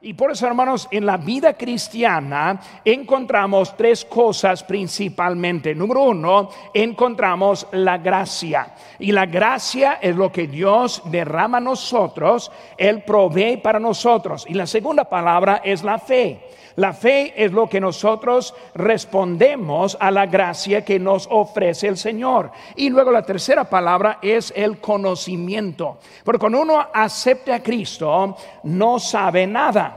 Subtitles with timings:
[0.00, 5.74] Y por eso, hermanos, en la vida cristiana encontramos tres cosas principalmente.
[5.74, 8.74] Número uno, encontramos la gracia.
[9.00, 14.46] Y la gracia es lo que Dios derrama a nosotros, Él provee para nosotros.
[14.48, 16.42] Y la segunda palabra es la fe.
[16.78, 22.52] La fe es lo que nosotros respondemos a la gracia que nos ofrece el Señor.
[22.76, 25.98] Y luego la tercera palabra es el conocimiento.
[26.22, 29.87] Porque cuando uno acepta a Cristo, no sabe nada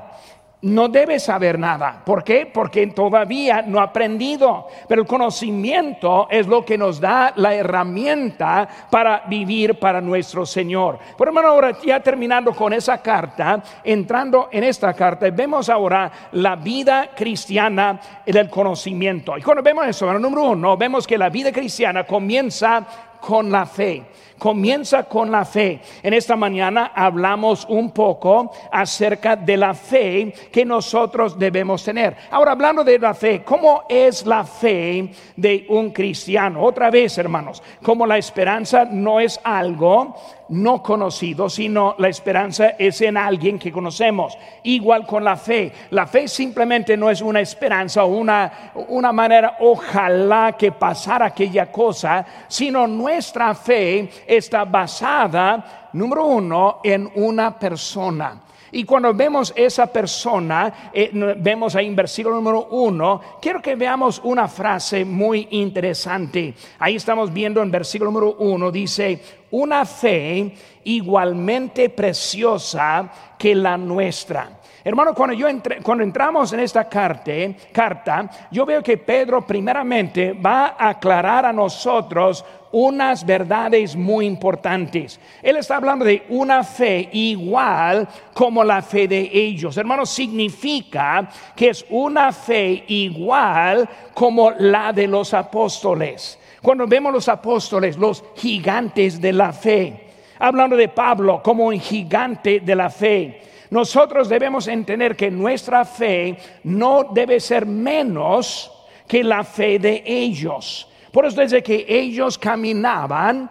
[0.64, 2.02] no debe saber nada.
[2.05, 2.45] ¿Por qué?
[2.45, 4.67] Porque todavía no ha aprendido.
[4.88, 11.00] Pero el conocimiento es lo que nos da la herramienta para vivir para nuestro Señor.
[11.17, 16.55] Por hermano, ahora ya terminando con esa carta, entrando en esta carta, vemos ahora la
[16.55, 19.38] vida cristiana del conocimiento.
[19.38, 22.86] Y cuando vemos eso, número uno, vemos que la vida cristiana comienza
[23.21, 24.03] con la fe
[24.41, 25.80] comienza con la fe.
[26.02, 32.17] En esta mañana hablamos un poco acerca de la fe que nosotros debemos tener.
[32.31, 36.63] Ahora, hablando de la fe, ¿cómo es la fe de un cristiano?
[36.63, 40.16] Otra vez, hermanos, como la esperanza no es algo
[40.52, 44.38] no conocido, sino la esperanza es en alguien que conocemos.
[44.63, 45.71] Igual con la fe.
[45.91, 51.72] La fe simplemente no es una esperanza o una, una manera, ojalá que pasara aquella
[51.72, 58.41] cosa, sino nuestra fe está basada, número uno, en una persona.
[58.72, 64.22] Y cuando vemos esa persona, eh, vemos ahí en versículo número uno, quiero que veamos
[64.23, 66.53] una frase muy interesante.
[66.80, 70.53] Ahí estamos viendo en versículo número uno, dice, una fe
[70.86, 74.61] igualmente preciosa que la nuestra.
[74.83, 75.47] Hermano, cuando, yo
[75.83, 77.31] cuando entramos en esta carta,
[77.72, 85.19] carta, yo veo que Pedro primeramente va a aclarar a nosotros unas verdades muy importantes.
[85.41, 89.78] Él está hablando de una fe igual como la fe de ellos.
[89.78, 96.39] Hermano, significa que es una fe igual como la de los apóstoles.
[96.61, 100.07] Cuando vemos los apóstoles, los gigantes de la fe,
[100.40, 103.41] hablando de Pablo como un gigante de la fe
[103.72, 108.69] nosotros debemos entender que nuestra fe no debe ser menos
[109.07, 110.91] que la fe de ellos.
[111.11, 113.49] Por eso desde que ellos caminaban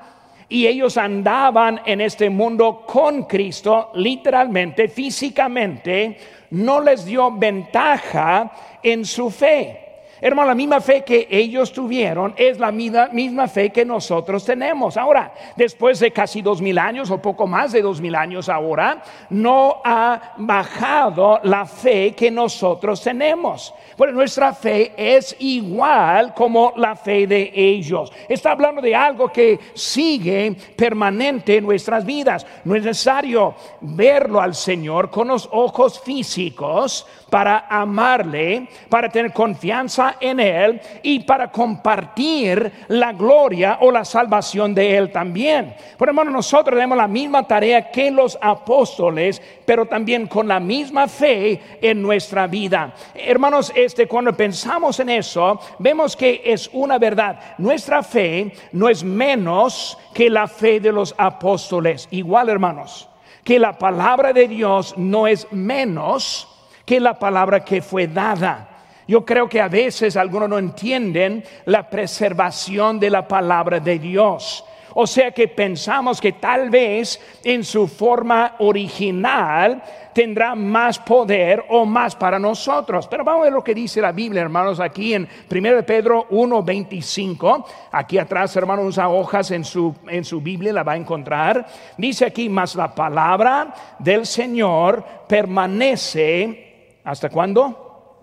[0.48, 6.18] y ellos andaban en este mundo con Cristo, literalmente, físicamente,
[6.50, 8.50] no les dio ventaja
[8.82, 9.89] en su fe.
[10.20, 14.96] Hermano, la misma fe que ellos tuvieron es la misma, fe que nosotros tenemos.
[14.98, 19.02] Ahora, después de casi dos mil años o poco más de dos mil años ahora,
[19.30, 23.74] no ha bajado la fe que nosotros tenemos.
[23.96, 28.12] Pues nuestra fe es igual como la fe de ellos.
[28.28, 32.46] Está hablando de algo que sigue permanente en nuestras vidas.
[32.64, 40.16] No es necesario verlo al Señor con los ojos físicos para amarle, para tener confianza
[40.20, 45.74] en Él y para compartir la gloria o la salvación de Él también.
[45.96, 51.06] Por hermano, nosotros tenemos la misma tarea que los apóstoles, pero también con la misma
[51.06, 52.92] fe en nuestra vida.
[53.14, 57.38] Hermanos, este, cuando pensamos en eso, vemos que es una verdad.
[57.58, 62.08] Nuestra fe no es menos que la fe de los apóstoles.
[62.10, 63.08] Igual, hermanos,
[63.44, 66.49] que la palabra de Dios no es menos
[66.90, 68.66] que la palabra que fue dada.
[69.06, 74.64] Yo creo que a veces algunos no entienden la preservación de la palabra de Dios.
[74.94, 79.80] O sea que pensamos que tal vez en su forma original
[80.12, 83.06] tendrá más poder o más para nosotros.
[83.06, 87.66] Pero vamos a ver lo que dice la Biblia, hermanos, aquí en 1 Pedro 1.25.
[87.92, 91.64] Aquí atrás, hermanos, usa hojas en su, en su Biblia, la va a encontrar.
[91.96, 96.69] Dice aquí, más la palabra del Señor permanece,
[97.04, 98.16] ¿hasta cuándo?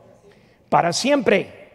[0.70, 1.70] Para siempre.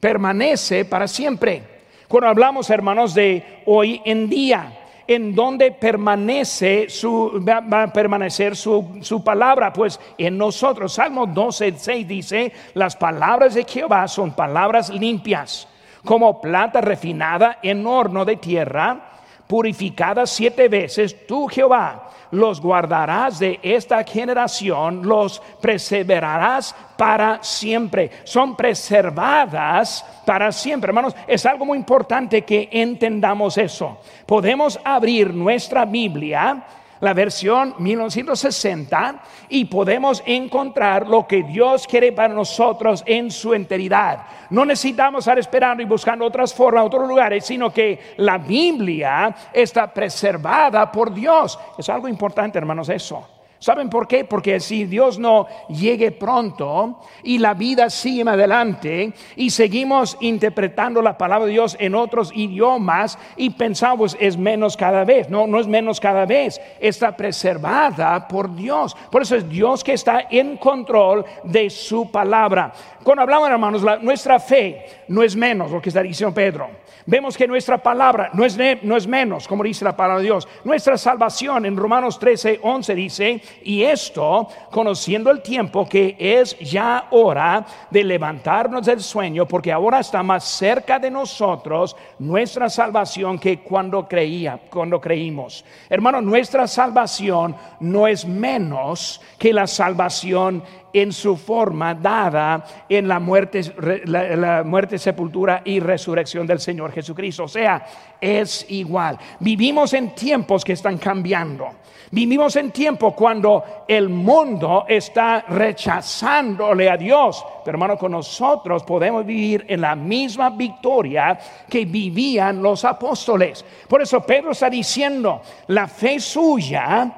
[0.00, 1.62] Permanece para siempre.
[2.08, 8.98] Cuando hablamos, hermanos, de hoy en día, en donde permanece su, va, a permanecer su,
[9.02, 10.92] su, palabra, pues en nosotros.
[10.92, 15.68] Salmo 12, 6 dice, las palabras de Jehová son palabras limpias,
[16.04, 19.12] como plata refinada en horno de tierra,
[19.46, 28.10] purificada siete veces, tú Jehová los guardarás de esta generación, los preservarás para siempre.
[28.24, 30.88] Son preservadas para siempre.
[30.88, 33.98] Hermanos, es algo muy importante que entendamos eso.
[34.26, 36.64] Podemos abrir nuestra Biblia
[37.02, 44.24] la versión 1960 y podemos encontrar lo que Dios quiere para nosotros en su enteridad.
[44.50, 49.92] No necesitamos estar esperando y buscando otras formas, otros lugares, sino que la Biblia está
[49.92, 51.58] preservada por Dios.
[51.76, 53.41] Es algo importante, hermanos, eso.
[53.62, 54.24] ¿Saben por qué?
[54.24, 61.16] Porque si Dios no llegue pronto y la vida sigue adelante y seguimos interpretando la
[61.16, 65.30] palabra de Dios en otros idiomas y pensamos es menos cada vez.
[65.30, 66.60] No, no es menos cada vez.
[66.80, 68.96] Está preservada por Dios.
[69.12, 72.72] Por eso es Dios que está en control de su palabra.
[73.04, 76.82] Cuando hablamos, hermanos, nuestra fe no es menos lo que está diciendo Pedro.
[77.06, 80.46] Vemos que nuestra palabra no es, no es menos, como dice la palabra de Dios.
[80.64, 87.06] Nuestra salvación en Romanos 13, 11 dice, y esto conociendo el tiempo que es ya
[87.10, 93.60] hora de levantarnos del sueño, porque ahora está más cerca de nosotros nuestra salvación que
[93.60, 95.64] cuando creía, cuando creímos.
[95.88, 103.18] Hermano, nuestra salvación no es menos que la salvación en su forma dada en la
[103.18, 103.62] muerte,
[104.04, 107.44] la, muerte, sepultura y resurrección del Señor Jesucristo.
[107.44, 107.84] O sea,
[108.20, 109.18] es igual.
[109.40, 111.68] Vivimos en tiempos que están cambiando.
[112.10, 117.42] Vivimos en tiempos cuando el mundo está rechazándole a Dios.
[117.64, 121.38] Pero hermano, con nosotros podemos vivir en la misma victoria
[121.70, 123.64] que vivían los apóstoles.
[123.88, 127.10] Por eso Pedro está diciendo, la fe suya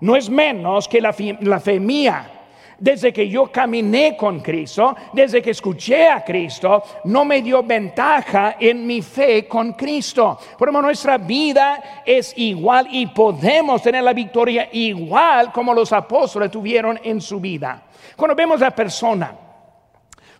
[0.00, 2.41] no es menos que la fe mía
[2.82, 8.56] desde que yo caminé con Cristo, desde que escuché a Cristo, no me dio ventaja
[8.58, 10.36] en mi fe con Cristo.
[10.58, 16.98] Por nuestra vida es igual y podemos tener la victoria igual como los apóstoles tuvieron
[17.04, 17.84] en su vida.
[18.16, 19.32] Cuando vemos la persona,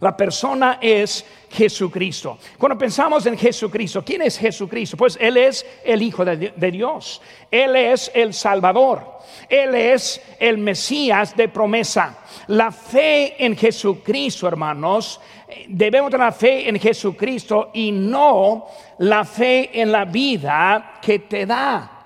[0.01, 2.39] la persona es Jesucristo.
[2.59, 4.97] Cuando pensamos en Jesucristo, ¿quién es Jesucristo?
[4.97, 7.21] Pues Él es el Hijo de, Dios.
[7.51, 9.21] Él es el Salvador.
[9.49, 12.19] Él es el Mesías de promesa.
[12.49, 15.21] La fe en Jesucristo, hermanos,
[15.69, 18.67] debemos tener la fe en Jesucristo y no
[18.99, 21.99] la fe en la vida que te da.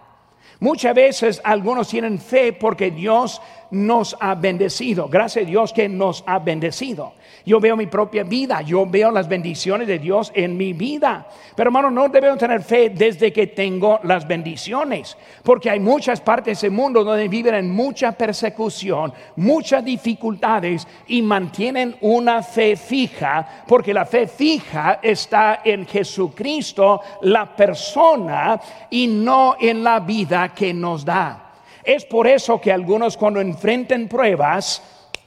[0.58, 3.40] Muchas veces algunos tienen fe porque Dios
[3.70, 5.06] nos ha bendecido.
[5.08, 7.12] Gracias a Dios que nos ha bendecido.
[7.46, 11.28] Yo veo mi propia vida, yo veo las bendiciones de Dios en mi vida.
[11.54, 16.60] Pero hermano, no debemos tener fe desde que tengo las bendiciones, porque hay muchas partes
[16.60, 23.94] del mundo donde viven en mucha persecución, muchas dificultades y mantienen una fe fija, porque
[23.94, 28.60] la fe fija está en Jesucristo, la persona,
[28.90, 31.52] y no en la vida que nos da.
[31.84, 34.82] Es por eso que algunos cuando enfrentan pruebas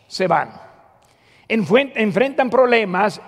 [0.05, 0.68] se van.
[1.49, 3.19] Enfrentan problemas,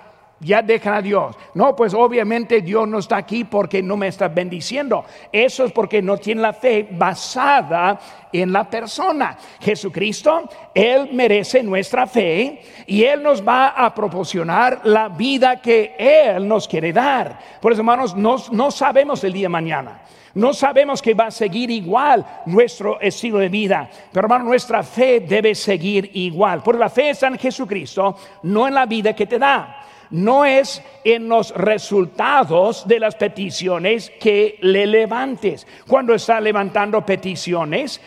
[0.42, 1.36] ya dejan a Dios.
[1.54, 5.04] No, pues obviamente Dios no está aquí porque no me está bendiciendo.
[5.30, 7.98] Eso es porque no tiene la fe basada
[8.32, 9.38] en la persona.
[9.60, 16.46] Jesucristo, Él merece nuestra fe y Él nos va a proporcionar la vida que Él
[16.46, 17.38] nos quiere dar.
[17.60, 20.02] Por eso, hermanos, no, no sabemos el día de mañana.
[20.34, 25.20] No sabemos que va a seguir igual nuestro estilo de vida, pero hermano, nuestra fe
[25.20, 26.62] debe seguir igual.
[26.62, 29.81] Porque la fe está en Jesucristo, no en la vida que te da.
[30.12, 35.66] No es en los resultados de las peticiones que le levantes.
[35.88, 38.00] Cuando está levantando peticiones,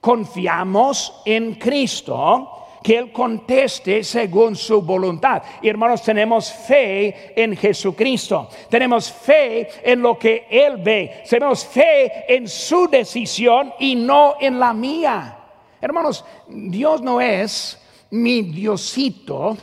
[0.00, 5.42] confiamos en Cristo que Él conteste según su voluntad.
[5.60, 8.48] Hermanos, tenemos fe en Jesucristo.
[8.70, 11.24] Tenemos fe en lo que Él ve.
[11.28, 15.38] Tenemos fe en su decisión y no en la mía.
[15.80, 19.56] Hermanos, Dios no es mi Diosito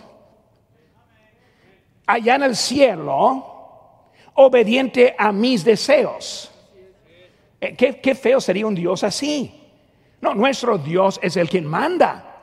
[2.06, 3.50] allá en el cielo,
[4.36, 6.52] obediente a mis deseos.
[7.60, 9.52] Eh, ¿Qué, qué feo sería un Dios así.
[10.22, 12.34] No, nuestro Dios es el quien manda.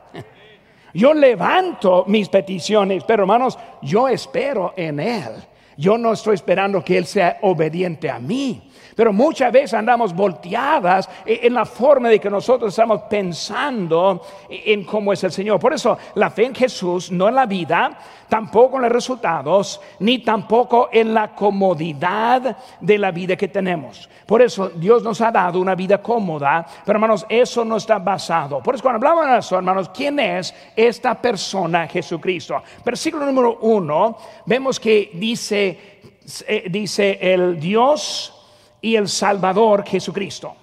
[0.93, 5.31] Yo levanto mis peticiones, pero hermanos, yo espero en Él.
[5.77, 8.70] Yo no estoy esperando que Él sea obediente a mí.
[9.01, 15.11] Pero muchas veces andamos volteadas en la forma de que nosotros estamos pensando en cómo
[15.11, 15.59] es el Señor.
[15.59, 17.97] Por eso la fe en Jesús, no en la vida,
[18.29, 24.07] tampoco en los resultados, ni tampoco en la comodidad de la vida que tenemos.
[24.27, 28.61] Por eso Dios nos ha dado una vida cómoda, pero hermanos, eso no está basado.
[28.61, 32.61] Por eso cuando hablamos de eso, hermanos, ¿quién es esta persona Jesucristo?
[32.85, 34.15] Versículo número uno,
[34.45, 35.99] vemos que dice,
[36.47, 38.37] eh, dice el Dios
[38.81, 40.55] y el Salvador Jesucristo.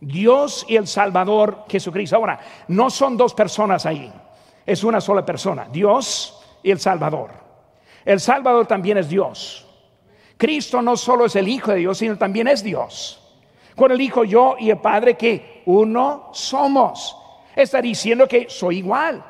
[0.00, 2.16] Dios y el Salvador Jesucristo.
[2.16, 2.38] Ahora,
[2.68, 4.12] no son dos personas ahí,
[4.66, 7.30] es una sola persona, Dios y el Salvador.
[8.04, 9.66] El Salvador también es Dios.
[10.36, 13.20] Cristo no solo es el Hijo de Dios, sino también es Dios.
[13.76, 17.16] Con el Hijo yo y el Padre que uno somos.
[17.54, 19.24] Está diciendo que soy igual.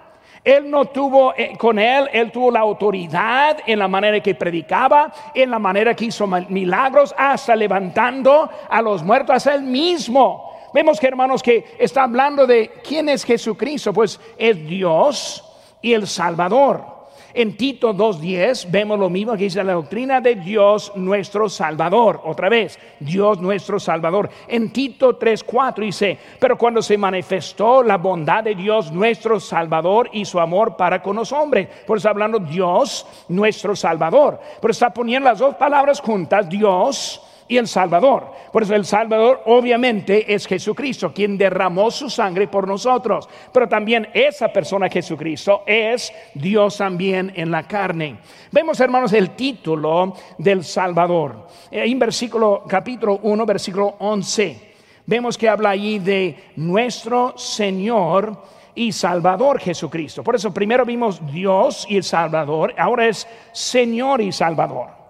[0.44, 5.12] Él no tuvo eh, con él, él tuvo la autoridad en la manera que predicaba,
[5.34, 10.98] en la manera que hizo milagros, hasta levantando a los muertos, hasta él mismo Vemos
[10.98, 15.44] que hermanos que está hablando de quién es Jesucristo, pues es Dios
[15.82, 16.91] y el Salvador.
[17.34, 22.20] En Tito 2.10 vemos lo mismo que dice la doctrina de Dios nuestro Salvador.
[22.24, 24.28] Otra vez, Dios nuestro Salvador.
[24.48, 30.24] En Tito 3.4 dice, pero cuando se manifestó la bondad de Dios nuestro Salvador y
[30.24, 31.68] su amor para con los hombres.
[31.86, 34.38] Por eso hablando Dios nuestro Salvador.
[34.60, 38.32] Pero está poniendo las dos palabras juntas, Dios y el Salvador.
[38.52, 43.28] Por eso el Salvador obviamente es Jesucristo, quien derramó su sangre por nosotros.
[43.52, 48.18] Pero también esa persona Jesucristo es Dios también en la carne.
[48.50, 51.48] Vemos hermanos el título del Salvador.
[51.70, 54.72] En versículo capítulo 1, versículo 11.
[55.06, 58.36] Vemos que habla allí de nuestro Señor
[58.74, 60.22] y Salvador Jesucristo.
[60.22, 65.01] Por eso primero vimos Dios y el Salvador, ahora es Señor y Salvador.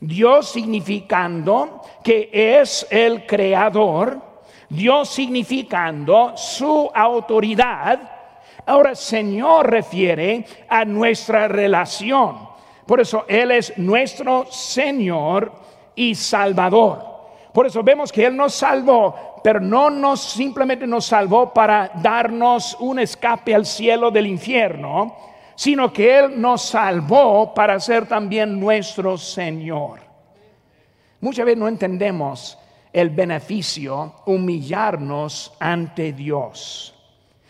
[0.00, 4.20] Dios significando que es el creador,
[4.68, 8.00] Dios significando su autoridad.
[8.66, 12.48] Ahora Señor refiere a nuestra relación.
[12.86, 15.52] Por eso Él es nuestro Señor
[15.94, 17.04] y Salvador.
[17.52, 22.76] Por eso vemos que Él nos salvó, pero no nos simplemente nos salvó para darnos
[22.78, 25.16] un escape al cielo del infierno,
[25.58, 29.98] sino que Él nos salvó para ser también nuestro Señor.
[31.20, 32.56] Muchas veces no entendemos
[32.92, 36.94] el beneficio humillarnos ante Dios.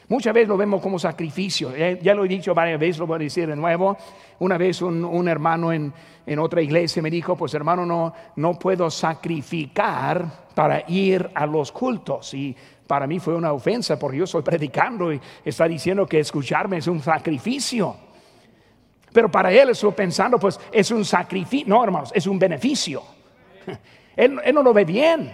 [0.08, 1.70] Muchas veces lo vemos como sacrificio.
[1.76, 3.98] Eh, ya lo he dicho varias veces, lo voy a decir de nuevo.
[4.38, 5.92] Una vez un, hermano en,
[6.24, 11.70] en, otra iglesia me dijo, pues hermano, no, no puedo sacrificar para ir a los
[11.72, 12.32] cultos.
[12.32, 12.56] Y
[12.88, 16.86] para mí fue una ofensa porque yo estoy predicando y está diciendo que escucharme es
[16.86, 17.94] un sacrificio.
[19.12, 21.68] Pero para él estoy pensando, pues es un sacrificio.
[21.68, 23.02] No, hermanos, es un beneficio.
[24.16, 25.32] Él, no lo ve bien.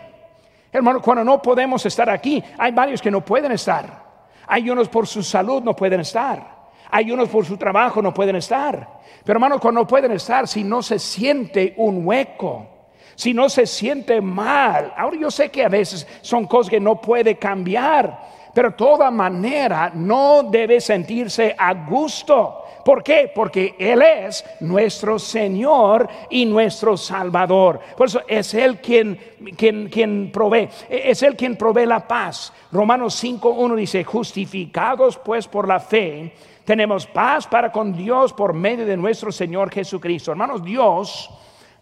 [0.70, 4.04] Hermano, cuando no podemos estar aquí, hay varios que no pueden estar.
[4.46, 6.64] Hay unos por su salud no pueden estar.
[6.90, 9.00] Hay unos por su trabajo no pueden estar.
[9.25, 12.74] Pero hermano, cuando no pueden estar, si no se siente un hueco,
[13.14, 14.92] si no se siente mal.
[14.97, 19.90] Ahora yo sé que a veces son cosas que no puede cambiar, pero toda manera
[19.94, 22.61] no debe sentirse a gusto.
[22.85, 23.33] ¿Por qué?
[23.35, 27.80] Porque Él es nuestro Señor y nuestro Salvador.
[27.97, 29.18] Por eso es Él quien,
[29.56, 30.68] quien, quien provee.
[30.88, 32.52] Es Él quien provee la paz.
[32.71, 38.85] Romanos 5.1 dice, justificados pues por la fe, tenemos paz para con Dios por medio
[38.85, 40.30] de nuestro Señor Jesucristo.
[40.33, 41.30] Hermanos, Dios,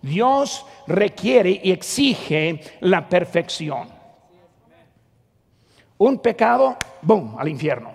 [0.02, 3.88] Dios requiere y exige la perfección.
[5.98, 7.92] Un pecado, boom, al infierno.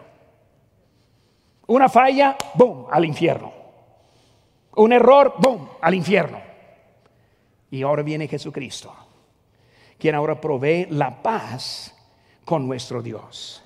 [1.68, 3.52] Una falla, boom, al infierno.
[4.78, 6.40] Un error, boom, al infierno.
[7.70, 8.96] Y ahora viene Jesucristo,
[9.98, 11.94] quien ahora provee la paz
[12.46, 13.62] con nuestro Dios.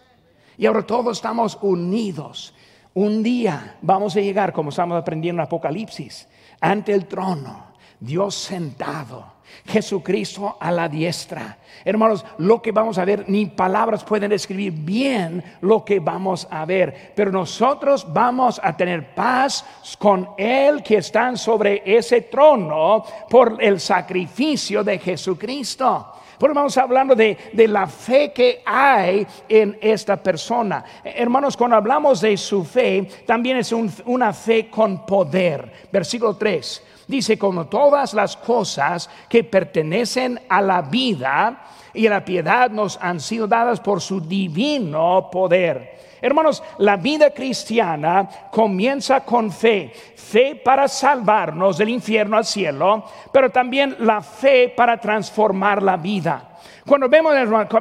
[0.58, 2.56] Y ahora todos estamos unidos.
[2.96, 6.28] Un día vamos a llegar, como estamos aprendiendo en Apocalipsis,
[6.60, 7.71] ante el trono,
[8.01, 11.58] Dios sentado Jesucristo a la diestra.
[11.86, 16.65] Hermanos, lo que vamos a ver, ni palabras pueden describir bien lo que vamos a
[16.65, 19.63] ver, pero nosotros vamos a tener paz
[20.00, 26.13] con Él que está sobre ese trono por el sacrificio de Jesucristo.
[26.39, 30.84] Porque vamos hablando de, de, la fe que hay en esta persona.
[31.03, 35.72] Hermanos, cuando hablamos de su fe, también es una fe con poder.
[35.91, 41.62] Versículo 3 dice, como todas las cosas que pertenecen a la vida
[41.94, 46.00] y a la piedad nos han sido dadas por su divino poder.
[46.22, 53.50] Hermanos, la vida cristiana comienza con fe, fe para salvarnos del infierno al cielo, pero
[53.50, 56.58] también la fe para transformar la vida.
[56.86, 57.34] Cuando vemos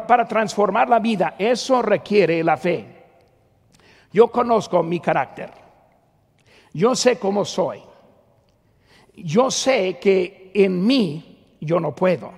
[0.06, 3.00] para transformar la vida, eso requiere la fe.
[4.12, 5.50] Yo conozco mi carácter,
[6.72, 7.80] yo sé cómo soy,
[9.24, 12.32] yo sé que en mí yo no puedo,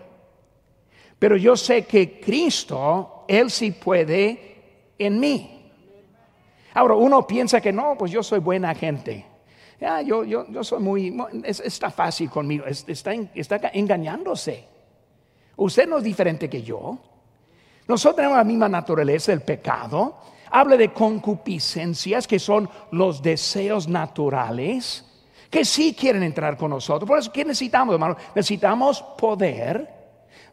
[1.19, 5.71] pero yo sé que Cristo, Él sí puede en mí.
[6.75, 9.25] Ahora, uno piensa que no, pues yo soy buena gente.
[10.05, 14.65] yo, yo, yo soy muy, está fácil conmigo, está, está engañándose.
[15.57, 16.99] Usted no es diferente que yo.
[17.87, 20.17] Nosotros tenemos la misma naturaleza, el pecado.
[20.51, 25.12] Habla de concupiscencias, que son los deseos naturales
[25.53, 27.07] que sí quieren entrar con nosotros.
[27.07, 28.17] Por eso, ¿qué necesitamos, hermano?
[28.35, 29.87] Necesitamos poder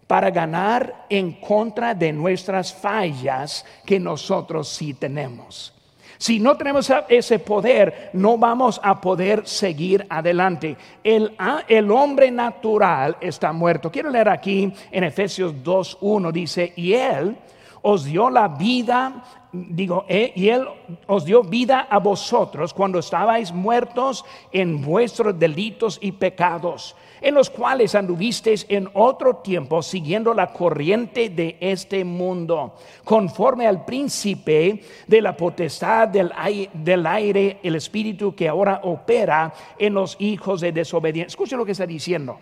[0.05, 5.73] para ganar en contra de nuestras fallas que nosotros sí tenemos.
[6.17, 10.75] Si no tenemos ese poder, no vamos a poder seguir adelante.
[11.01, 11.33] El,
[11.69, 13.89] el hombre natural está muerto.
[13.89, 17.37] Quiero leer aquí en Efesios 2.1, dice, y él
[17.81, 20.67] os dio la vida, digo, eh, y Él
[21.07, 27.49] os dio vida a vosotros cuando estabais muertos en vuestros delitos y pecados, en los
[27.49, 35.21] cuales anduvisteis en otro tiempo siguiendo la corriente de este mundo, conforme al príncipe de
[35.21, 40.71] la potestad del aire, del aire el espíritu que ahora opera en los hijos de
[40.71, 41.27] desobediencia.
[41.27, 42.39] Escuchen lo que está diciendo.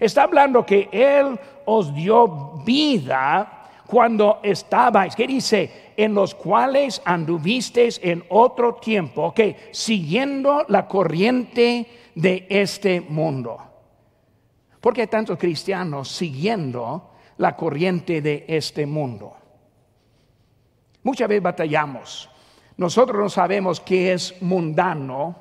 [0.00, 3.57] Está hablando que Él os dio vida
[3.88, 5.94] cuando estabais, ¿qué dice?
[5.96, 13.56] En los cuales anduvisteis en otro tiempo, que siguiendo la corriente de este mundo.
[14.78, 19.32] ¿Por qué hay tantos cristianos siguiendo la corriente de este mundo?
[21.02, 22.30] Muchas veces batallamos.
[22.76, 25.34] Nosotros no sabemos qué es mundano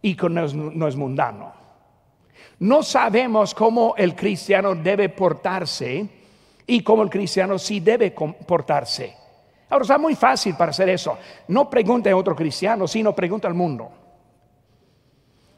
[0.00, 1.52] y qué no es, no es mundano.
[2.60, 6.21] No sabemos cómo el cristiano debe portarse
[6.66, 9.16] y como el cristiano sí debe comportarse.
[9.68, 11.16] Ahora está muy fácil para hacer eso.
[11.48, 13.90] No pregunte a otro cristiano, sino pregunta al mundo.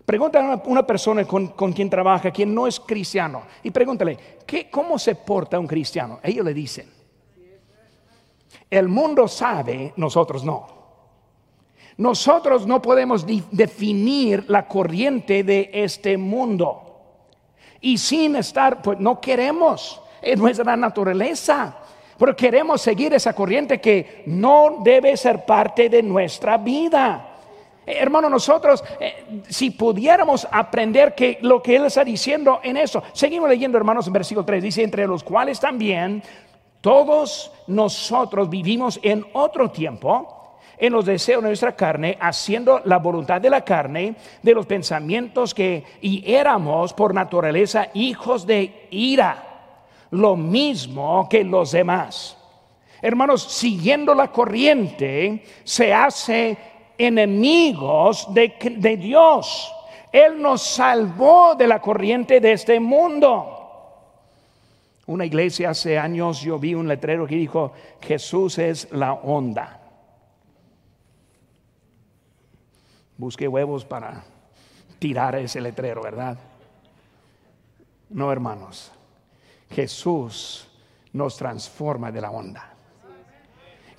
[0.06, 4.98] Pregunta a una, persona con, quien trabaja, quien no es cristiano, y pregúntale, ¿qué, ¿cómo
[4.98, 6.20] se porta un cristiano?
[6.22, 6.92] Ellos le dicen,
[8.70, 10.66] el mundo sabe, nosotros no.
[11.96, 16.82] Nosotros no podemos definir la corriente de este mundo.
[17.80, 21.76] Y sin estar, pues no queremos es nuestra naturaleza.
[22.18, 27.30] Pero queremos seguir esa corriente que no debe ser parte de nuestra vida.
[27.86, 33.02] Eh, hermano, nosotros, eh, si pudiéramos aprender que lo que Él está diciendo en eso,
[33.12, 36.22] seguimos leyendo, hermanos, en versículo 3, dice, entre los cuales también
[36.80, 43.40] todos nosotros vivimos en otro tiempo, en los deseos de nuestra carne, haciendo la voluntad
[43.40, 49.53] de la carne, de los pensamientos que, y éramos por naturaleza hijos de ira
[50.14, 52.36] lo mismo que los demás.
[53.02, 56.56] Hermanos, siguiendo la corriente se hace
[56.96, 59.72] enemigos de, Dios.
[60.12, 63.50] Él nos salvó de la corriente de este mundo.
[65.06, 69.80] Una iglesia hace años yo vi un letrero que dijo, Jesús es la onda.
[73.18, 74.24] Busqué huevos para
[74.98, 76.38] tirar ese letrero, ¿verdad?
[78.08, 78.92] No, hermanos.
[79.70, 80.68] Jesús
[81.12, 82.70] nos transforma de la onda.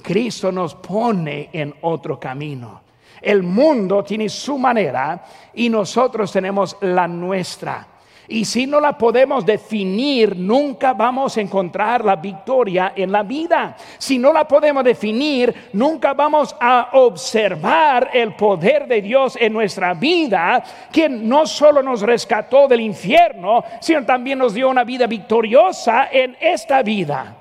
[0.01, 2.81] Cristo nos pone en otro camino.
[3.21, 7.87] El mundo tiene su manera y nosotros tenemos la nuestra.
[8.27, 13.75] Y si no la podemos definir, nunca vamos a encontrar la victoria en la vida.
[13.97, 19.93] Si no la podemos definir, nunca vamos a observar el poder de Dios en nuestra
[19.93, 26.09] vida, quien no solo nos rescató del infierno, sino también nos dio una vida victoriosa
[26.11, 27.35] en esta vida.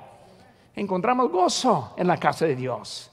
[0.75, 3.11] Encontramos gozo en la casa de Dios.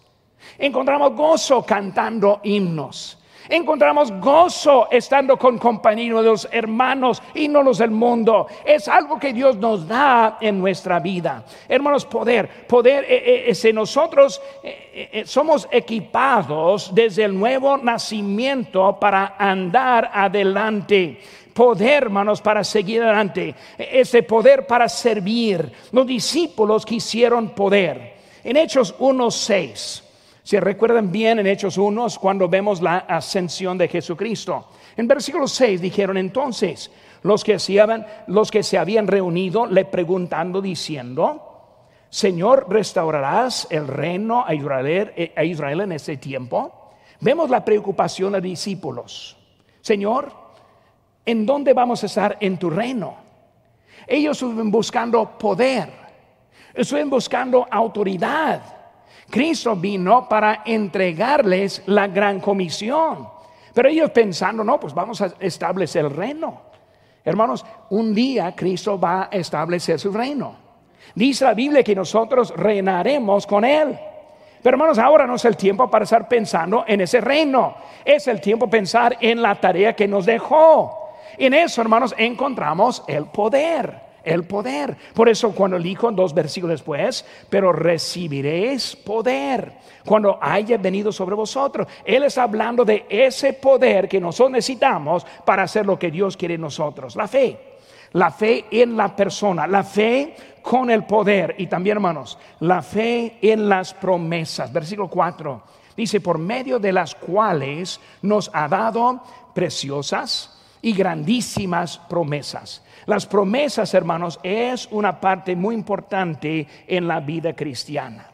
[0.59, 3.22] Encontramos gozo cantando himnos.
[3.49, 8.47] Encontramos gozo estando con compañía de los hermanos y no los del mundo.
[8.65, 11.45] Es algo que Dios nos da en nuestra vida.
[11.69, 19.35] Hermanos, poder, poder, eh, eh, eh nosotros eh, somos equipados desde el nuevo nacimiento para
[19.39, 21.21] andar adelante
[21.53, 25.71] poder, hermanos, para seguir adelante, ese poder para servir.
[25.93, 28.15] Los discípulos quisieron poder.
[28.43, 30.12] En Hechos 1.6
[30.43, 34.69] si recuerdan bien en Hechos 1, cuando vemos la ascensión de Jesucristo.
[34.97, 36.91] En versículo 6 dijeron entonces,
[37.23, 41.49] los que, se habían, los que se habían reunido le preguntando diciendo,
[42.11, 46.91] Señor, ¿restaurarás el reino a Israel, a Israel en este tiempo?
[47.21, 49.37] Vemos la preocupación de los discípulos.
[49.81, 50.33] Señor,
[51.25, 53.15] ¿en dónde vamos a estar en tu reino?
[54.09, 55.89] Ellos estuvieron buscando poder,
[56.75, 58.82] estuvieron buscando autoridad
[59.33, 63.27] Cristo vino para entregarles la gran comisión.
[63.73, 66.61] Pero ellos pensando, no, pues vamos a establecer el reino.
[67.25, 70.55] Hermanos, un día Cristo va a establecer su reino.
[71.15, 73.99] Dice la Biblia que nosotros reinaremos con Él.
[74.63, 77.75] Pero hermanos, ahora no es el tiempo para estar pensando en ese reino.
[78.05, 81.15] Es el tiempo pensar en la tarea que nos dejó.
[81.39, 84.97] En eso, hermanos, encontramos el poder el poder.
[85.15, 89.73] Por eso cuando dijo dos versículos después, pero recibiréis poder
[90.05, 91.87] cuando haya venido sobre vosotros.
[92.05, 96.55] Él está hablando de ese poder que nosotros necesitamos para hacer lo que Dios quiere
[96.55, 97.17] en nosotros.
[97.17, 97.59] La fe,
[98.13, 103.39] la fe en la persona, la fe con el poder y también hermanos, la fe
[103.43, 104.73] en las promesas.
[104.73, 105.63] Versículo 4
[105.97, 109.23] dice, por medio de las cuales nos ha dado
[109.55, 117.55] preciosas y grandísimas promesas las promesas, hermanos, es una parte muy importante en la vida
[117.55, 118.27] cristiana.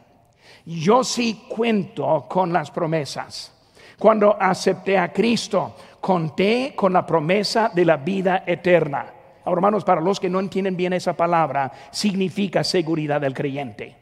[0.65, 3.55] Yo sí cuento con las promesas.
[3.97, 9.13] Cuando acepté a Cristo, conté con la promesa de la vida eterna.
[9.45, 13.95] Hermanos, para los que no entienden bien esa palabra, significa seguridad del creyente.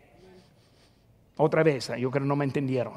[1.37, 2.95] Otra vez, yo creo que no me entendieron.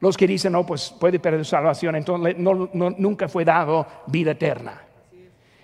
[0.00, 4.87] Los que dicen, no, pues puede perder salvación, entonces nunca fue dado vida eterna.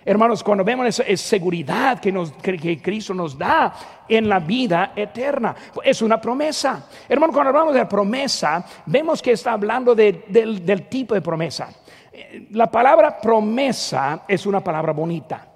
[0.07, 3.73] Hermanos, cuando vemos esa, seguridad que, Cristo nos da
[4.07, 6.87] en la vida eterna, es una promesa.
[7.09, 11.69] Hermanos, cuando hablamos de promesa, vemos que está hablando del, tipo de promesa.
[12.51, 15.47] La palabra promesa es una palabra bonita.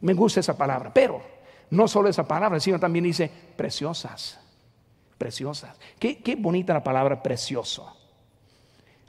[0.00, 1.22] Me gusta esa palabra, pero
[1.70, 4.38] no solo esa palabra, sino también dice preciosas.
[5.16, 5.74] Preciosas.
[5.98, 7.99] Qué, qué bonita la palabra precioso.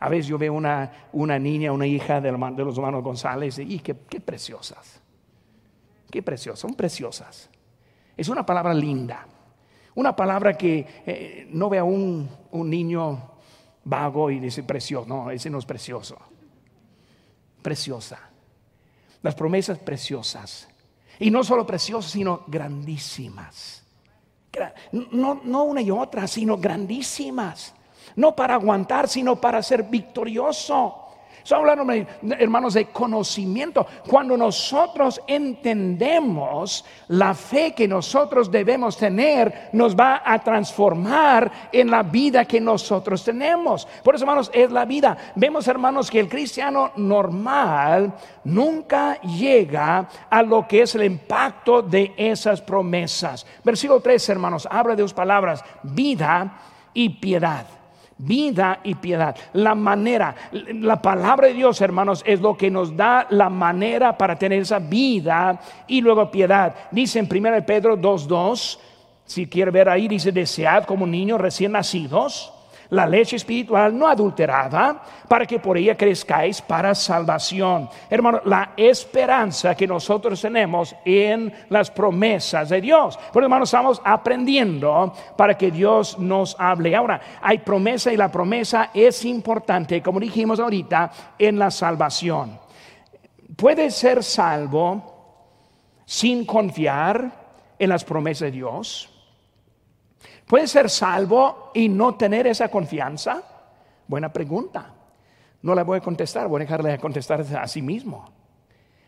[0.01, 3.95] A veces yo veo una, una niña, una hija de, los hermanos González y qué,
[4.09, 4.99] qué preciosas.
[6.09, 7.51] Qué preciosas, son preciosas.
[8.17, 9.27] Es una palabra linda.
[9.93, 13.31] Una palabra que eh, no ve a un, un, niño
[13.83, 15.07] vago y dice precioso.
[15.07, 16.17] No, ese no es precioso.
[17.61, 18.19] Preciosa.
[19.21, 20.67] Las promesas preciosas.
[21.19, 23.85] Y no solo preciosas, sino grandísimas.
[24.91, 27.75] No, no una y otra, sino grandísimas
[28.15, 31.01] no para aguantar, sino para ser victorioso.
[31.43, 33.85] Estamos hablando, hermanos, de conocimiento.
[34.07, 42.03] Cuando nosotros entendemos la fe que nosotros debemos tener, nos va a transformar en la
[42.03, 43.87] vida que nosotros tenemos.
[44.03, 45.17] Por eso, hermanos, es la vida.
[45.35, 52.13] Vemos, hermanos, que el cristiano normal nunca llega a lo que es el impacto de
[52.17, 53.47] esas promesas.
[53.63, 56.59] Versículo 3, hermanos, habla de dos palabras, vida
[56.93, 57.80] y piedad
[58.21, 59.35] vida y piedad.
[59.53, 64.37] La manera, la palabra de Dios, hermanos, es lo que nos da la manera para
[64.37, 66.75] tener esa vida y luego piedad.
[66.91, 68.79] Dice en 1 Pedro 2.2,
[69.25, 72.53] si quiere ver ahí, dice, desead como niños recién nacidos
[72.91, 77.89] la leche espiritual no adulterada, para que por ella crezcáis para salvación.
[78.09, 83.17] Hermano, la esperanza que nosotros tenemos en las promesas de Dios.
[83.31, 86.95] Por hermano, estamos aprendiendo para que Dios nos hable.
[86.95, 92.59] Ahora, hay promesa y la promesa es importante, como dijimos ahorita, en la salvación.
[93.55, 95.11] Puede ser salvo
[96.05, 97.31] sin confiar
[97.79, 99.10] en las promesas de Dios.
[100.51, 103.41] ¿Puede ser salvo y no tener esa confianza?
[104.05, 104.93] Buena pregunta.
[105.61, 108.29] No la voy a contestar, voy a dejarle a contestar a sí mismo.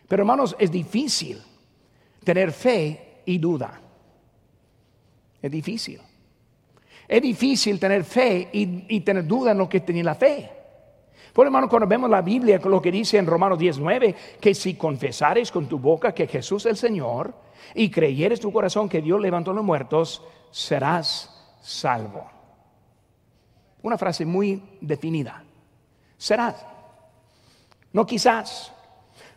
[0.08, 1.41] Pero hermanos, es difícil
[2.23, 3.77] tener fe y duda.
[5.41, 5.99] Es difícil.
[7.10, 10.49] Es difícil tener fe y, tener duda en lo que tenía la fe.
[11.34, 15.51] Por hermano, cuando vemos la Biblia, lo que dice en Romanos 19, que si confesares
[15.51, 17.34] con tu boca que Jesús es el Señor
[17.75, 21.33] y creyeres tu corazón que Dios levantó a los muertos, serás
[21.63, 22.30] salvo.
[23.82, 25.43] Una frase muy definida.
[26.17, 26.65] Serás.
[27.91, 28.71] No quizás.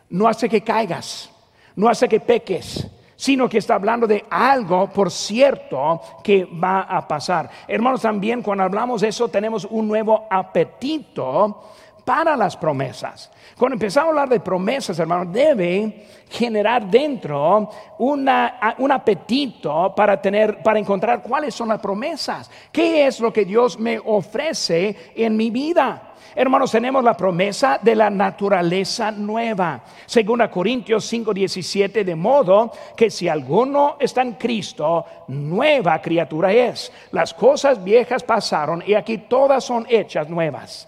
[0.09, 1.29] No hace que caigas.
[1.75, 2.87] No hace que peques
[3.17, 7.49] sino que está hablando de algo, por cierto, que va a pasar.
[7.67, 11.63] Hermanos, también cuando hablamos de eso tenemos un nuevo apetito
[12.07, 13.29] para las promesas.
[13.57, 20.63] Cuando empezamos a hablar de promesas, hermanos, debe generar dentro una, un apetito para tener,
[20.63, 22.49] para encontrar cuáles son las promesas.
[22.71, 26.13] ¿Qué es lo que Dios me ofrece en mi vida?
[26.33, 29.83] Hermanos, tenemos la promesa de la naturaleza nueva.
[30.05, 36.89] Según a Corintios 5:17, de modo que si alguno está en Cristo, nueva criatura es.
[37.11, 40.87] Las cosas viejas pasaron y aquí todas son hechas nuevas.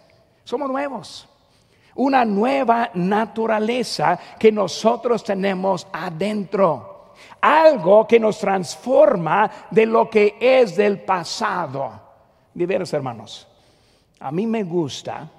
[0.50, 1.30] Somos nuevos.
[1.94, 7.14] Una nueva naturaleza que nosotros tenemos adentro.
[7.40, 12.02] Algo que nos transforma de lo que es del pasado.
[12.52, 13.48] Diversos hermanos,
[14.20, 15.30] a mí me gusta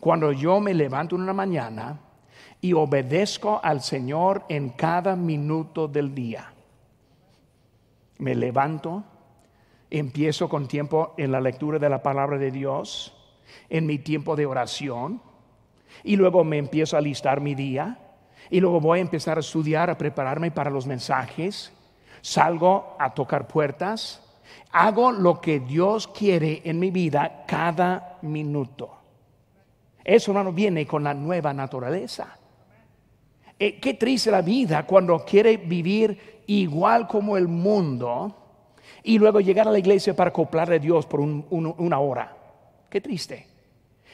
[0.00, 2.00] cuando yo me levanto en una mañana
[2.58, 6.50] y obedezco al Señor en cada minuto del día.
[8.16, 9.04] Me levanto,
[9.90, 13.15] empiezo con tiempo en la lectura de la palabra de Dios
[13.68, 15.20] en mi tiempo de oración
[16.02, 17.98] y luego me empiezo a listar mi día
[18.50, 21.72] y luego voy a empezar a estudiar, a prepararme para los mensajes,
[22.20, 24.22] salgo a tocar puertas,
[24.72, 28.90] hago lo que Dios quiere en mi vida cada minuto.
[30.04, 32.38] Eso, hermano, viene con la nueva naturaleza.
[33.58, 38.36] Eh, qué triste la vida cuando quiere vivir igual como el mundo
[39.02, 42.35] y luego llegar a la iglesia para acoplarle a Dios por una hora.
[42.88, 43.46] Qué triste.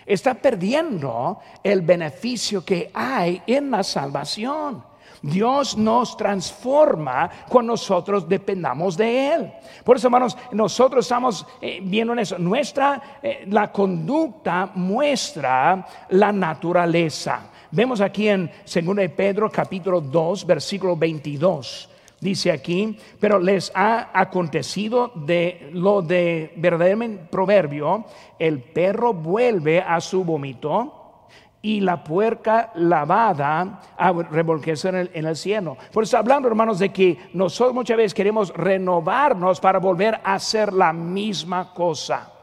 [0.05, 4.85] Está perdiendo el beneficio que hay en la salvación.
[5.23, 9.53] Dios nos transforma cuando nosotros dependamos de Él.
[9.85, 12.39] Por eso, hermanos, nosotros estamos eh, viendo en eso.
[12.39, 17.51] Nuestra, eh, la conducta muestra la naturaleza.
[17.71, 21.89] Vemos aquí en 2 Pedro capítulo 2, versículo 22.
[22.23, 28.05] Dice aquí, pero les ha acontecido de lo de verdaderamente proverbio,
[28.39, 31.27] el perro vuelve a su vómito
[31.61, 35.77] y la puerca lavada a revolquearse en el, en el cielo.
[35.93, 40.73] Por eso hablando, hermanos, de que nosotros muchas veces queremos renovarnos para volver a hacer
[40.73, 42.42] la misma cosa.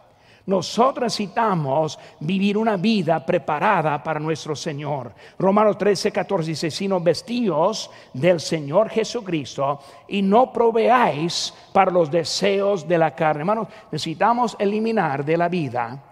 [0.49, 5.13] Nosotros necesitamos vivir una vida preparada para nuestro Señor.
[5.37, 12.87] Romanos 13, 14 dice, sino vestidos del Señor Jesucristo y no proveáis para los deseos
[12.87, 13.41] de la carne.
[13.41, 16.03] Hermanos, necesitamos eliminar de la vida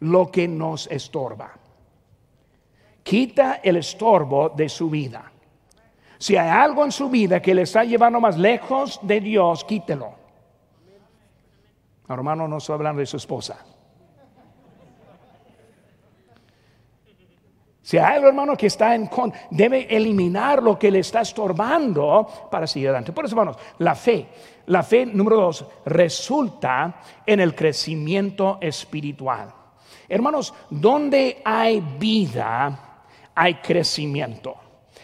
[0.00, 1.52] lo que nos estorba.
[3.02, 5.32] Quita el estorbo de su vida.
[6.18, 10.12] Si hay algo en su vida que le está llevando más lejos de Dios, quítelo.
[12.06, 13.64] Hermano, no estoy hablando de su esposa.
[17.86, 22.26] Si hay algo, hermano, que está en con, debe eliminar lo que le está estorbando
[22.50, 23.12] para seguir adelante.
[23.12, 24.26] Por eso, hermanos, la fe,
[24.66, 29.54] la fe número dos, resulta en el crecimiento espiritual.
[30.08, 34.56] Hermanos, donde hay vida, hay crecimiento.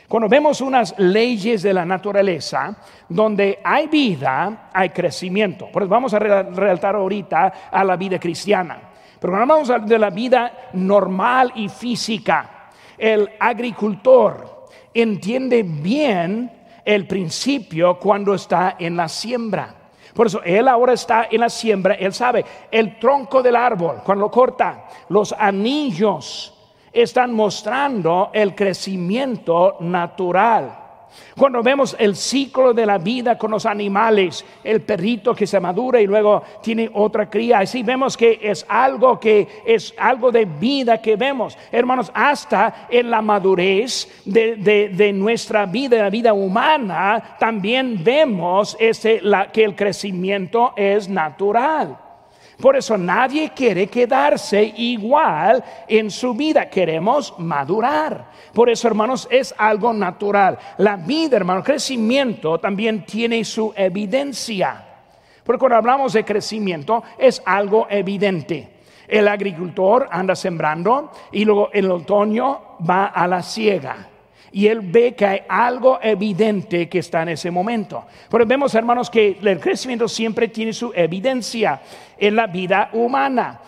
[0.09, 2.75] Cuando vemos unas leyes de la naturaleza,
[3.09, 5.71] donde hay vida, hay crecimiento.
[5.71, 8.91] Por eso vamos a relatar ahorita a la vida cristiana.
[9.21, 12.59] Pero cuando hablamos de la vida normal y física,
[12.99, 16.51] el agricultor entiende bien
[16.85, 19.75] el principio cuando está en la siembra.
[20.15, 24.27] Por eso él ahora está en la siembra, él sabe el tronco del árbol, cuando
[24.27, 26.53] lo corta, los anillos
[26.93, 30.82] están mostrando el crecimiento natural.
[31.39, 36.01] Cuando vemos el ciclo de la vida con los animales, el perrito que se madura
[36.01, 41.01] y luego tiene otra cría, así vemos que es algo que es algo de vida
[41.01, 41.57] que vemos.
[41.71, 49.51] Hermanos, hasta en la madurez de, nuestra vida, la vida humana, también vemos ese, la,
[49.51, 52.02] que el crecimiento es natural.
[52.63, 56.71] Por eso nadie quiere quedarse igual en su vida.
[56.71, 58.31] Queremos madurar.
[58.55, 60.57] Por eso, hermanos, es algo natural.
[60.79, 64.81] La vida, hermano, crecimiento también tiene su evidencia.
[65.43, 68.69] Porque cuando hablamos de crecimiento es algo evidente.
[69.09, 74.12] El agricultor anda sembrando y luego en el otoño va a la siega
[74.53, 78.05] y él ve que hay algo evidente que está en ese momento.
[78.31, 81.81] Pero vemos, hermanos, que el crecimiento siempre tiene su evidencia
[82.19, 83.61] en la vida humana.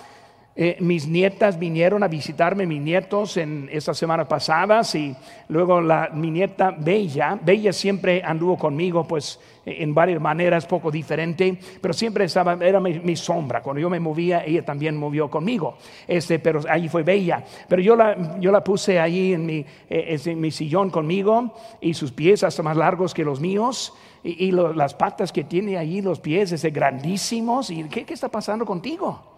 [0.56, 5.12] Eh, mis nietas vinieron a visitarme, mis nietos, en estas semanas pasadas y
[5.48, 11.58] luego la, mi nieta Bella, Bella siempre anduvo conmigo pues en varias maneras poco diferente,
[11.80, 16.38] pero siempre estaba, era mi, sombra, cuando yo me movía ella también movió conmigo, este,
[16.38, 20.40] pero allí fue Bella, pero yo la, yo la puse allí en mi, eh, en
[20.40, 25.32] mi sillón conmigo y sus pies hasta más largos que los míos y, las patas
[25.32, 29.33] que tiene allí, los pies ese grandísimos y ¿qué, qué está pasando contigo?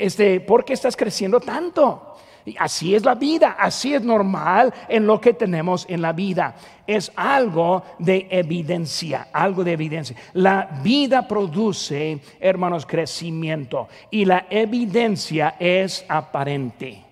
[0.00, 2.16] Este, ¿por qué estás creciendo tanto?
[2.58, 6.56] Así es la vida, así es normal en lo que tenemos en la vida.
[6.86, 10.16] Es algo de evidencia, algo de evidencia.
[10.32, 17.04] La vida produce, hermanos, crecimiento y la evidencia es aparente.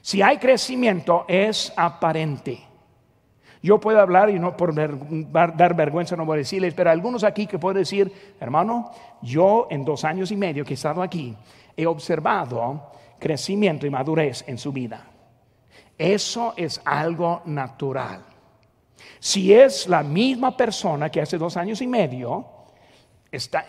[0.00, 2.58] Si hay crecimiento, es aparente.
[3.62, 7.46] Yo puedo hablar y no por dar vergüenza no voy a decirles, pero algunos aquí
[7.46, 8.90] que pueden decir, hermano,
[9.22, 11.36] yo en dos años y medio que he estado aquí,
[11.76, 15.06] he observado crecimiento y madurez en su vida.
[15.96, 18.24] Eso es algo natural.
[19.18, 22.46] Si es la misma persona que hace dos años y medio,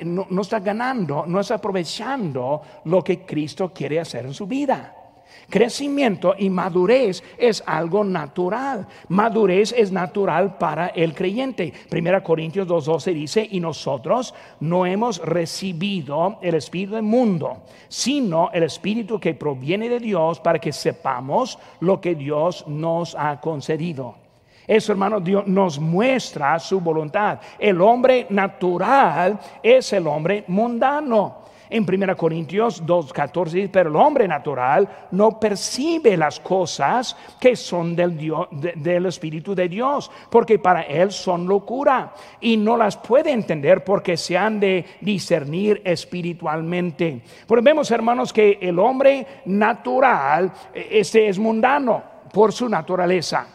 [0.01, 5.02] no, no está ganando, no está aprovechando lo que Cristo quiere hacer en su vida.
[5.49, 8.87] Crecimiento y madurez es algo natural.
[9.09, 11.73] Madurez es natural para el creyente.
[11.89, 18.63] Primera Corintios 2.12 dice, y nosotros no hemos recibido el espíritu del mundo, sino el
[18.63, 24.15] espíritu que proviene de Dios para que sepamos lo que Dios nos ha concedido.
[24.65, 27.39] Eso, hermano, Dios nos muestra su voluntad.
[27.59, 31.42] El hombre natural es el hombre mundano.
[31.73, 37.95] En 1 Corintios 2.14 dice, pero el hombre natural no percibe las cosas que son
[37.95, 43.31] del, Dios, del Espíritu de Dios, porque para él son locura y no las puede
[43.31, 47.21] entender porque se han de discernir espiritualmente.
[47.47, 53.47] Porque vemos, hermanos, que el hombre natural, este es mundano por su naturaleza.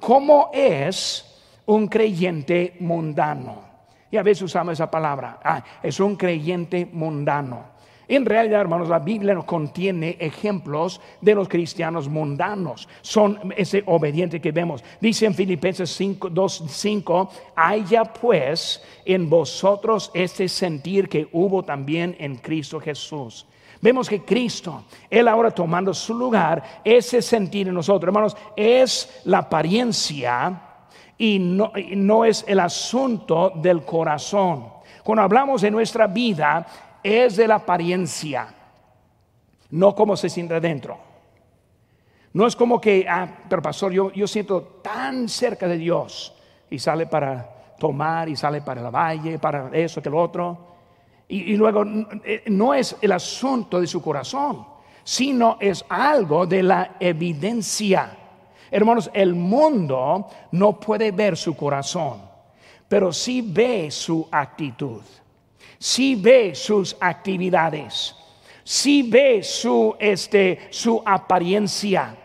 [0.00, 1.28] ¿Cómo es
[1.68, 3.67] un creyente mundano.
[4.10, 5.38] Y a veces usamos esa palabra.
[5.42, 7.78] Ah, es un creyente mundano.
[8.08, 12.88] En realidad, hermanos, la Biblia contiene ejemplos de los cristianos mundanos.
[13.02, 14.82] Son ese obediente que vemos.
[14.98, 22.16] Dice en Filipenses 5, 2, 5, haya pues en vosotros este sentir que hubo también
[22.18, 23.46] en Cristo Jesús.
[23.82, 29.38] Vemos que Cristo, Él ahora tomando su lugar, ese sentir en nosotros, hermanos, es la
[29.38, 30.67] apariencia
[31.18, 34.68] y no, no es el asunto del corazón.
[35.02, 36.64] Cuando hablamos de nuestra vida,
[37.02, 38.54] es de la apariencia,
[39.70, 40.98] no como se siente dentro.
[42.32, 46.34] No es como que, ah, pero pastor, yo, yo siento tan cerca de Dios
[46.70, 50.66] y sale para tomar y sale para la valle, para eso, que lo otro.
[51.26, 51.84] Y, y, luego
[52.24, 54.66] eh, no es el asunto de su corazón,
[55.02, 58.16] sino es algo de la evidencia.
[58.70, 62.20] Hermanos, el mundo no puede ver su corazón,
[62.88, 65.02] pero sí ve su actitud
[65.78, 68.14] si ve sus actividades,
[68.64, 72.16] si ve su, este, su apariencia.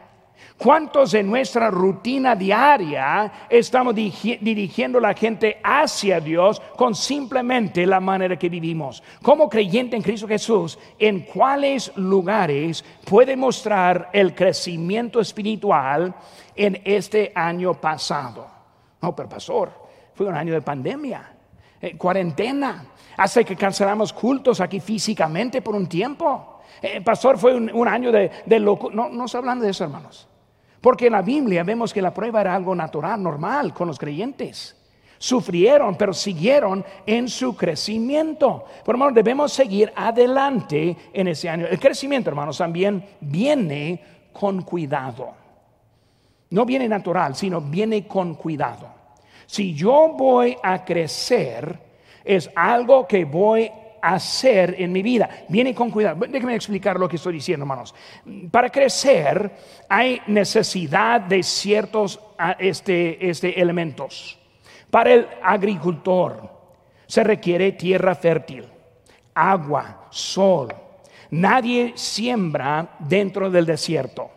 [0.63, 8.39] ¿Cuántos en nuestra rutina diaria estamos dirigiendo la gente hacia Dios con simplemente la manera
[8.39, 9.03] que vivimos?
[9.21, 16.15] Como creyente en Cristo Jesús, ¿en cuáles lugares puede mostrar el crecimiento espiritual
[16.55, 18.47] en este año pasado?
[19.01, 19.69] No, pero pastor,
[20.13, 21.29] fue un año de pandemia,
[21.81, 22.85] eh, cuarentena,
[23.17, 26.61] Hace que cancelamos cultos aquí físicamente por un tiempo.
[26.81, 28.95] Eh, pastor, fue un, año de, de locura.
[28.95, 30.27] No, no está hablando de eso, hermanos.
[30.83, 34.75] Porque en la Biblia vemos que la prueba era algo natural, normal con los creyentes.
[35.17, 38.65] Sufrieron, pero siguieron en su crecimiento.
[38.83, 41.67] Por hermanos, debemos seguir adelante en ese año.
[41.67, 45.33] El crecimiento, hermanos, también viene con cuidado.
[46.49, 48.89] No viene natural, sino viene con cuidado.
[49.45, 51.79] Si yo voy a crecer,
[52.25, 53.71] es algo que voy
[54.03, 55.29] hacer en mi vida.
[55.47, 56.25] Viene con cuidado.
[56.27, 57.95] Déjenme explicar lo que estoy diciendo, hermanos.
[58.51, 59.49] Para crecer
[59.87, 64.37] hay necesidad de ciertos ah, este, este, elementos.
[64.89, 66.49] Para el agricultor
[67.07, 68.65] se requiere tierra fértil,
[69.33, 70.73] agua, sol.
[71.31, 74.29] Nadie siembra dentro del desierto.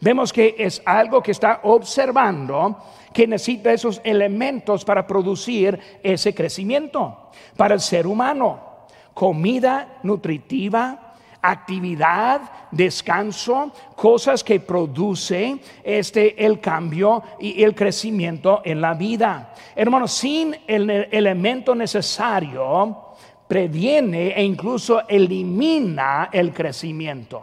[0.00, 2.76] Vemos que es algo que está observando
[3.12, 7.30] que necesita esos elementos para producir ese crecimiento.
[7.56, 8.75] Para el ser humano,
[9.16, 18.92] comida nutritiva, actividad, descanso, cosas que produce este el cambio y el crecimiento en la
[18.92, 19.54] vida.
[19.74, 23.14] Hermanos, sin el elemento necesario
[23.48, 27.42] previene e incluso elimina el crecimiento.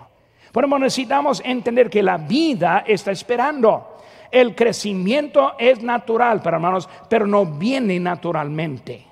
[0.51, 3.97] Por eso necesitamos entender que la vida está esperando.
[4.29, 9.07] El crecimiento es natural, hermanos, pero no viene naturalmente.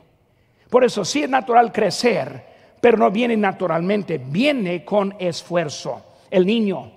[0.69, 2.50] Por eso sí es natural crecer,
[2.81, 6.01] pero no viene naturalmente, viene con esfuerzo.
[6.31, 6.91] El niño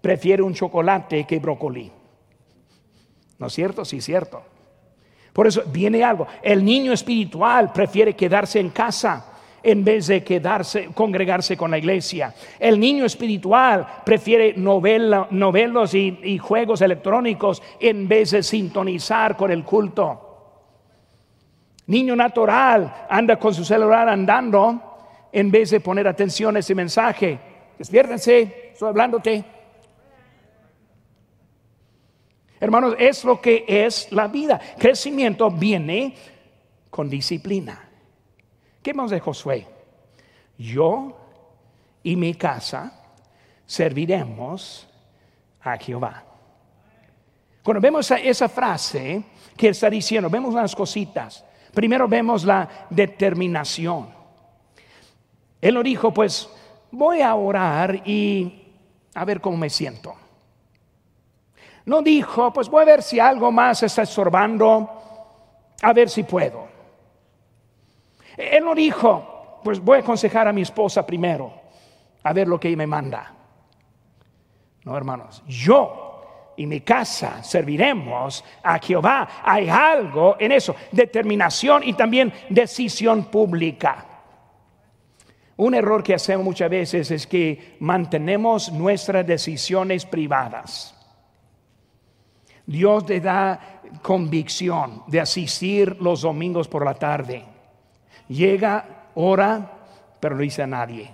[0.00, 1.90] prefiere un chocolate que brócoli.
[3.38, 3.84] ¿No es cierto?
[3.84, 4.42] Sí, cierto.
[5.32, 6.26] Por eso viene algo.
[6.42, 9.26] El niño espiritual prefiere quedarse en casa
[9.62, 12.34] en vez de quedarse, congregarse con la iglesia.
[12.58, 19.62] El niño espiritual prefiere novelos y, y juegos electrónicos en vez de sintonizar con el
[19.62, 20.26] culto.
[21.86, 24.89] Niño natural anda con su celular andando
[25.32, 27.38] en vez de poner atención a ese mensaje.
[27.78, 29.44] Despiértense, estoy hablándote.
[32.60, 34.60] Hermanos, es lo que es la vida.
[34.78, 36.14] Crecimiento viene
[36.90, 37.88] con disciplina.
[38.82, 39.66] ¿Qué más de Josué?
[40.58, 41.16] Yo
[42.02, 42.92] y mi casa
[43.64, 44.86] serviremos
[45.62, 46.24] a Jehová.
[47.62, 49.22] Cuando vemos esa frase
[49.56, 51.44] que está diciendo, vemos unas cositas.
[51.72, 54.19] Primero vemos la determinación.
[55.60, 56.48] Él lo dijo, pues
[56.90, 58.74] voy a orar y
[59.14, 60.14] a ver cómo me siento.
[61.84, 64.88] No dijo, pues voy a ver si algo más está estorbando,
[65.82, 66.68] a ver si puedo.
[68.36, 71.52] Él no dijo, pues voy a aconsejar a mi esposa primero,
[72.22, 73.34] a ver lo que ella me manda.
[74.84, 79.28] No, hermanos, yo y mi casa serviremos a Jehová.
[79.42, 84.06] Hay algo en eso, determinación y también decisión pública.
[85.60, 90.94] Un error que hacemos muchas veces es que mantenemos nuestras decisiones privadas.
[92.64, 97.44] Dios te da convicción de asistir los domingos por la tarde.
[98.28, 99.70] Llega, ora,
[100.18, 101.10] pero no dice a nadie.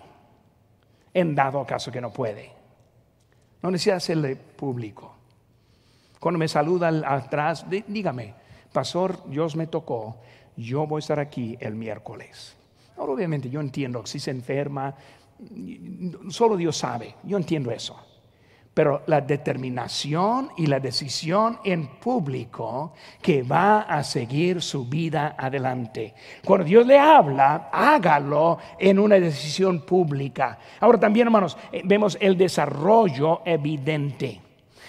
[1.12, 2.52] En dado caso que no puede.
[3.62, 5.12] No necesita hacerle público.
[6.20, 8.32] Cuando me saluda atrás, dígame,
[8.72, 10.18] pastor, Dios me tocó,
[10.56, 12.55] yo voy a estar aquí el miércoles.
[12.96, 14.94] Ahora, obviamente yo entiendo que si se enferma,
[16.28, 17.98] solo Dios sabe, yo entiendo eso.
[18.72, 22.92] Pero la determinación y la decisión en público
[23.22, 26.14] que va a seguir su vida adelante.
[26.44, 30.58] Cuando Dios le habla, hágalo en una decisión pública.
[30.78, 34.42] Ahora también, hermanos, eh, vemos el desarrollo evidente.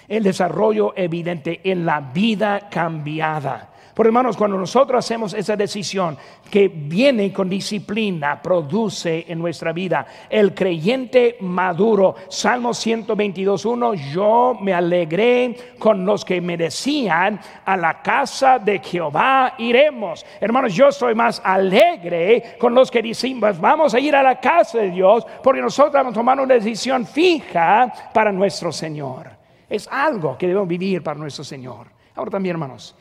[0.06, 3.70] El desarrollo evidente en la vida cambiada.
[3.98, 6.16] Por hermanos, cuando nosotros hacemos esa decisión
[6.52, 12.14] que viene con disciplina, produce en nuestra vida el creyente maduro.
[12.30, 19.56] Salmo 122.1, yo me alegré con los que me decían, a la casa de Jehová
[19.58, 20.24] iremos.
[20.40, 24.78] Hermanos, yo soy más alegre con los que dicen, vamos a ir a la casa
[24.78, 29.32] de Dios, porque nosotros hemos tomado una decisión fija para nuestro Señor.
[29.68, 31.88] Es algo que debemos vivir para nuestro Señor.
[32.14, 32.96] Ahora también, hermanos,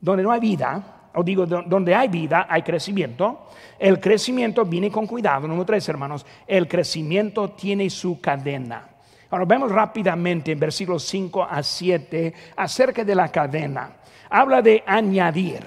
[0.00, 3.46] donde no hay vida, o digo, donde hay vida, hay crecimiento.
[3.78, 5.46] El crecimiento viene con cuidado.
[5.46, 8.88] Número tres, hermanos, el crecimiento tiene su cadena.
[9.30, 13.92] Ahora vemos rápidamente en versículos 5 a 7 acerca de la cadena.
[14.28, 15.64] Habla de añadir.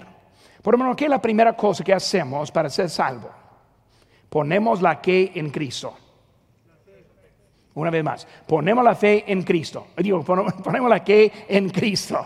[0.61, 3.29] Por ejemplo, ¿qué es la primera cosa que hacemos para ser salvo?
[4.29, 5.95] Ponemos la que en Cristo.
[7.75, 9.88] Una vez más, ponemos la fe en Cristo.
[9.97, 10.23] Digo,
[10.63, 12.25] ponemos la que en Cristo.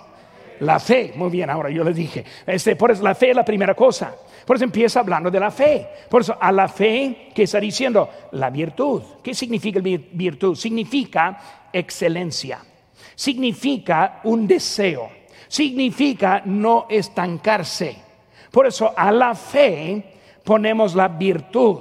[0.61, 3.45] La fe, muy bien, ahora yo les dije, este, por eso la fe es la
[3.45, 4.15] primera cosa.
[4.45, 5.87] Por eso empieza hablando de la fe.
[6.09, 8.09] Por eso a la fe, ¿qué está diciendo?
[8.31, 9.03] La virtud.
[9.21, 10.55] ¿Qué significa virtud?
[10.55, 12.59] Significa excelencia.
[13.13, 15.09] Significa un deseo.
[15.47, 17.97] Significa no estancarse.
[18.51, 21.79] Por eso a la fe ponemos la virtud.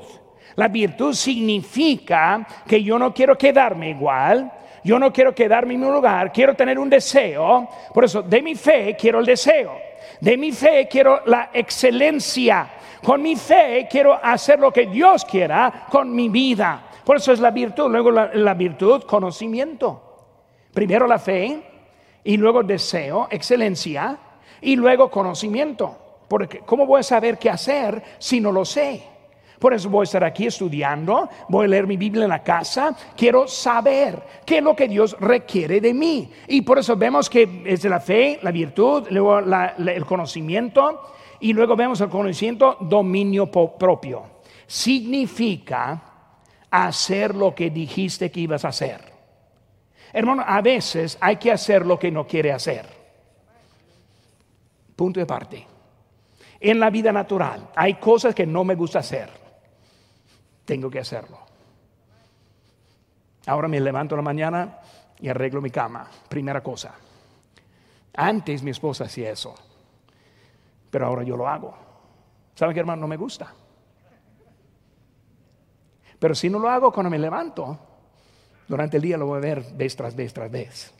[0.57, 4.51] La virtud significa que yo no quiero quedarme igual,
[4.87, 7.69] yo no quiero quedarme en mi lugar, quiero tener un deseo.
[7.93, 9.77] Por eso, de mi fe quiero el deseo.
[10.21, 12.71] De mi fe quiero la excelencia.
[13.03, 16.85] Con mi fe quiero hacer lo que Dios quiera con mi vida.
[17.05, 17.91] Por eso es la virtud.
[17.91, 20.03] Luego la, virtud, conocimiento.
[20.73, 21.63] Primero la fe
[22.23, 24.17] y luego deseo, excelencia
[24.61, 25.99] y luego conocimiento.
[26.29, 29.03] Porque ¿cómo voy a saber qué hacer si no lo sé?
[29.59, 32.95] Por eso voy a estar aquí estudiando, voy a leer mi Biblia en la casa,
[33.17, 36.31] quiero saber qué es lo que Dios requiere de mí.
[36.49, 41.75] Y por eso vemos que es la fe, la virtud, luego el conocimiento y luego
[41.75, 44.37] vemos el conocimiento dominio propio.
[44.67, 46.03] Significa
[46.71, 49.01] hacer lo que dijiste que ibas a hacer.
[50.13, 52.87] Hermano, a veces hay que hacer lo que no quiere hacer.
[54.95, 55.67] Punto de parte.
[56.61, 59.46] En la vida natural hay cosas que no me gusta hacer
[60.67, 61.39] tengo que hacerlo.
[63.47, 64.79] Ahora me levanto en la mañana
[65.19, 66.95] y arreglo mi cama, primera cosa.
[68.15, 69.55] Antes mi esposa hacía eso,
[70.91, 71.75] pero ahora yo lo hago.
[72.55, 73.03] ¿Saben qué, hermano?
[73.03, 73.55] No me gusta.
[76.19, 77.79] Pero si no lo hago cuando me levanto,
[78.67, 80.93] durante el día lo voy a ver vez tras vez tras vez.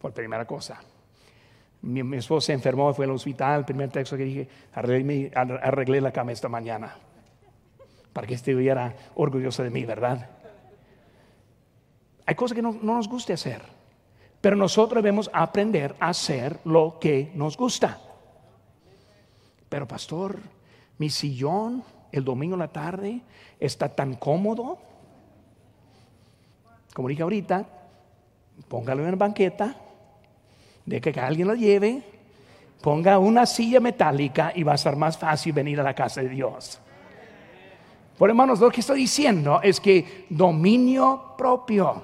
[0.00, 0.80] Por primera cosa.
[1.82, 3.60] Mi, esposa se enfermó, fue al hospital.
[3.60, 6.96] El primer texto que dije, arreglé la cama esta mañana
[8.16, 10.30] para que estuviera orgulloso de mí, ¿verdad?
[12.24, 13.60] Hay cosas que no, nos guste hacer,
[14.40, 18.00] pero nosotros debemos aprender a hacer lo que nos gusta.
[19.68, 20.38] Pero pastor,
[20.96, 23.20] mi sillón el domingo en la tarde
[23.60, 24.78] está tan cómodo.
[26.94, 27.66] Como dije ahorita,
[28.66, 29.76] póngalo en la banqueta,
[30.86, 32.02] de que alguien lo lleve,
[32.80, 36.30] ponga una silla metálica y va a ser más fácil venir a la casa de
[36.30, 36.80] Dios.
[38.16, 42.02] Por hermanos, lo que estoy diciendo es que dominio propio.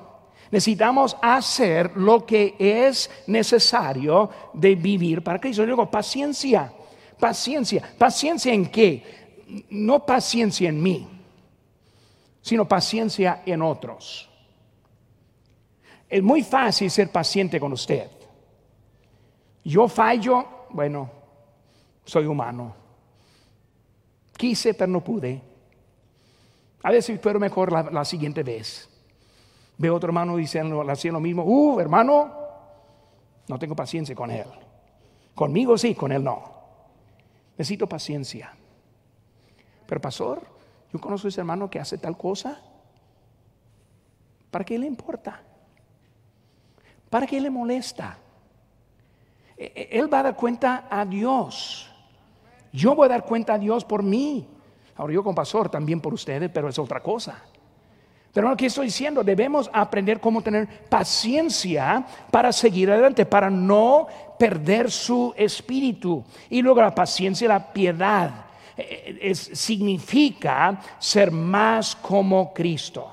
[0.50, 5.64] Necesitamos hacer lo que es necesario de vivir para Cristo.
[5.64, 6.70] Luego, paciencia,
[7.18, 7.94] paciencia.
[7.96, 9.34] ¿Paciencia en qué?
[9.70, 11.08] No paciencia en mí,
[12.42, 14.28] sino paciencia en otros.
[16.06, 18.10] Es muy fácil ser paciente con usted.
[19.64, 21.10] Yo fallo, bueno,
[22.04, 22.74] soy humano.
[24.36, 25.51] Quise, pero no pude.
[26.83, 28.89] A veces espero mejor la, siguiente vez.
[29.78, 31.45] Veo otro hermano diciendo haciendo lo mismo.
[31.45, 32.33] Uh, hermano,
[33.49, 34.47] no tengo paciencia con él.
[35.35, 36.43] Conmigo sí, con él no.
[37.57, 38.53] Necesito paciencia.
[39.87, 40.43] Pero pastor,
[40.93, 42.61] yo conozco a ese hermano que hace tal cosa.
[44.51, 45.41] ¿Para qué le importa?
[47.09, 48.18] ¿Para qué le molesta?
[49.57, 51.89] E, e, él va a dar cuenta a Dios.
[52.72, 54.49] Yo voy a dar cuenta a Dios por mí.
[55.03, 57.42] Ahora yo con pastor también por ustedes, pero es otra cosa.
[58.32, 64.07] Pero que estoy diciendo, debemos aprender cómo tener paciencia para seguir adelante, para no
[64.38, 66.22] perder su espíritu.
[66.48, 68.30] Y luego la paciencia y la piedad
[68.76, 73.12] eh, es, significa ser más como Cristo.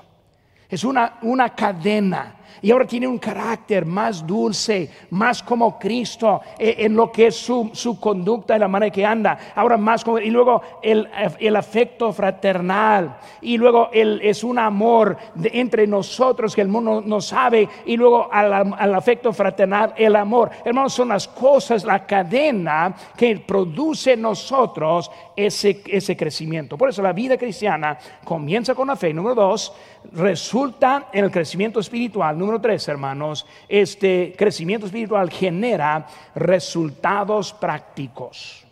[0.68, 6.76] Es una, una cadena y ahora tiene un carácter más dulce, más como Cristo eh,
[6.78, 9.38] en lo que es su, conducta y la manera que anda.
[9.54, 11.08] Ahora más como, y luego el,
[11.56, 17.68] afecto fraternal, y luego el, es un amor entre nosotros que el mundo no sabe,
[17.86, 20.50] y luego al, afecto fraternal, el amor.
[20.64, 26.76] Hermanos, son las cosas, la cadena que produce en nosotros ese, ese crecimiento.
[26.76, 29.72] Por eso la vida cristiana comienza con la fe, número dos,
[30.12, 32.38] resulta en el crecimiento espiritual.
[32.40, 38.64] Número tres, hermanos, este crecimiento espiritual genera resultados prácticos.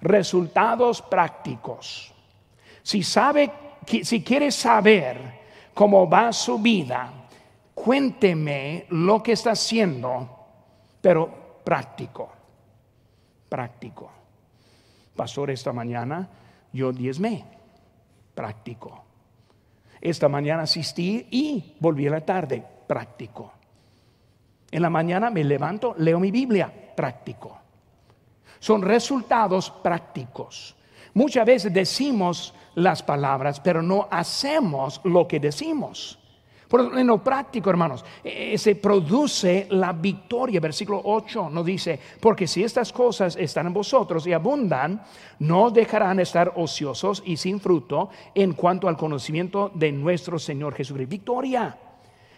[0.00, 2.12] Resultados prácticos.
[2.82, 3.52] Si sabe,
[4.02, 5.18] si quiere saber
[5.72, 7.12] cómo va su vida,
[7.72, 10.28] cuénteme lo que está haciendo,
[11.00, 12.32] pero práctico.
[13.48, 14.10] Práctico.
[15.14, 16.28] Pastor, esta mañana
[16.72, 17.44] yo diezmé.
[18.34, 19.03] Práctico
[20.04, 23.52] esta mañana asistí y volví a la tarde, práctico.
[24.70, 27.58] En la mañana me levanto, leo mi Biblia, práctico.
[28.58, 30.76] Son resultados prácticos.
[31.14, 36.18] Muchas veces decimos las palabras, pero no hacemos lo que decimos.
[36.74, 40.58] Por en lo práctico, hermanos, eh, se produce la victoria.
[40.58, 45.00] Versículo 8 nos dice, porque si estas cosas están en vosotros y abundan,
[45.38, 51.10] no dejarán estar ociosos y sin fruto en cuanto al conocimiento de nuestro Señor Jesucristo.
[51.10, 51.78] Victoria.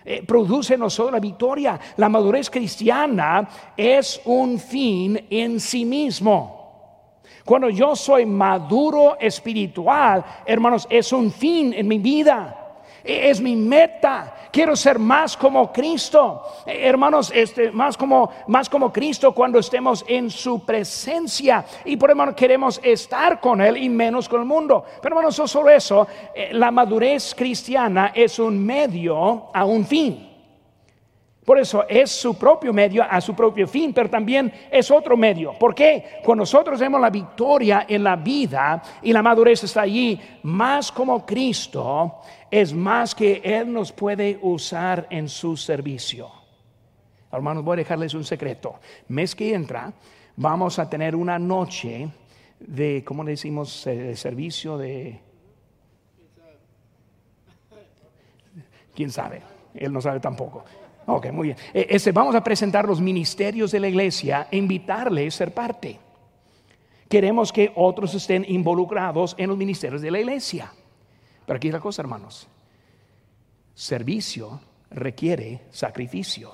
[0.04, 1.80] Eh, produce en nosotros la victoria.
[1.96, 7.22] La madurez cristiana es un fin en sí mismo.
[7.42, 12.64] Cuando yo soy maduro espiritual, hermanos, es un fin en mi vida
[13.06, 14.34] es mi meta.
[14.50, 16.42] Quiero ser más como Cristo.
[16.66, 21.64] Hermanos, este, más, como, más como Cristo cuando estemos en su presencia.
[21.84, 24.84] Y por hermano queremos estar con Él y menos con el mundo.
[25.00, 30.35] Pero hermanos, no solo eso, eh, la madurez cristiana es un medio a un fin.
[31.46, 35.52] Por eso es su propio medio a su propio fin, pero también es otro medio.
[35.56, 36.18] ¿Por qué?
[36.24, 41.24] Cuando nosotros vemos la victoria en la vida y la madurez está allí, más como
[41.24, 42.16] Cristo,
[42.50, 46.32] es más que Él nos puede usar en su servicio.
[47.30, 48.80] Hermanos, voy a dejarles un secreto.
[49.06, 49.92] Mes que entra,
[50.34, 52.08] vamos a tener una noche
[52.58, 53.84] de, ¿cómo le decimos?
[53.84, 55.20] De servicio de...
[58.96, 59.42] ¿Quién sabe?
[59.74, 60.64] Él no sabe tampoco.
[61.06, 61.58] Ok, muy bien.
[61.72, 65.98] E, ese, vamos a presentar los ministerios de la iglesia e invitarles a ser parte.
[67.08, 70.72] Queremos que otros estén involucrados en los ministerios de la iglesia.
[71.46, 72.48] Pero aquí es la cosa, hermanos.
[73.74, 76.52] Servicio requiere sacrificio.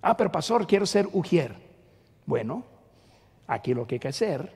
[0.00, 1.54] Ah, pero pastor, quiero ser ujier.
[2.26, 2.64] Bueno,
[3.46, 4.52] aquí lo que hay que hacer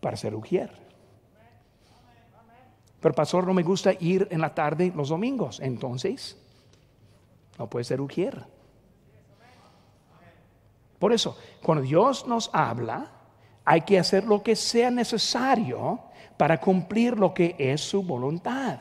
[0.00, 0.70] para ser ujier.
[3.00, 5.60] Pero pastor, no me gusta ir en la tarde los domingos.
[5.60, 6.43] Entonces,
[7.58, 8.44] no puede ser ujier.
[10.98, 13.10] Por eso, cuando Dios nos habla,
[13.64, 16.00] hay que hacer lo que sea necesario
[16.36, 18.78] para cumplir lo que es su voluntad.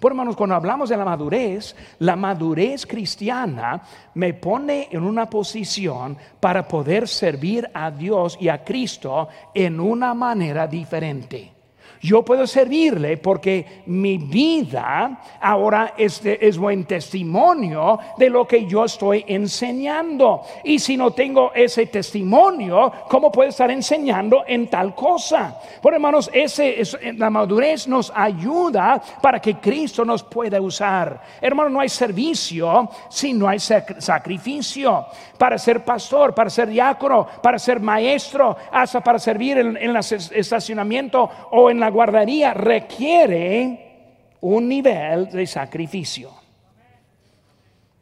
[0.00, 3.82] Por hermanos, cuando hablamos de la madurez, la madurez cristiana
[4.14, 10.12] me pone en una posición para poder servir a Dios y a Cristo en una
[10.12, 11.61] manera diferente
[12.02, 19.24] yo puedo servirle porque mi vida ahora es, buen testimonio de lo que yo estoy
[19.28, 20.42] enseñando.
[20.64, 25.60] Y si no tengo ese testimonio, ¿cómo puedo estar enseñando en tal cosa?
[25.80, 26.82] Por hermanos, ese,
[27.16, 31.22] la madurez nos ayuda para que Cristo nos pueda usar.
[31.40, 35.06] Hermano, no hay servicio si no hay sacrificio.
[35.38, 41.30] Para ser pastor, para ser diácono, para ser maestro, hasta para servir en el estacionamiento
[41.50, 43.92] o en la guardaría requiere
[44.40, 46.30] un nivel de sacrificio.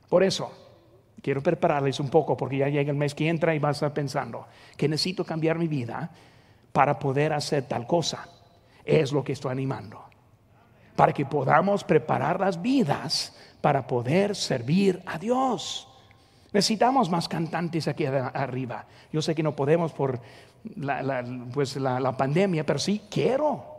[0.09, 0.51] Por eso,
[1.23, 3.95] quiero prepararles un poco porque ya llega el mes que entra y vas a estar
[3.95, 6.11] pensando que necesito cambiar mi vida
[6.73, 8.27] para poder hacer tal cosa.
[8.85, 10.03] Es lo que estoy animando.
[10.97, 15.87] Para que podamos preparar las vidas para poder servir a Dios.
[16.53, 18.87] Necesitamos más cantantes aquí arriba.
[19.13, 20.21] Yo sé que no podemos por
[20.77, 23.70] la, pues la pandemia, pero sí quiero.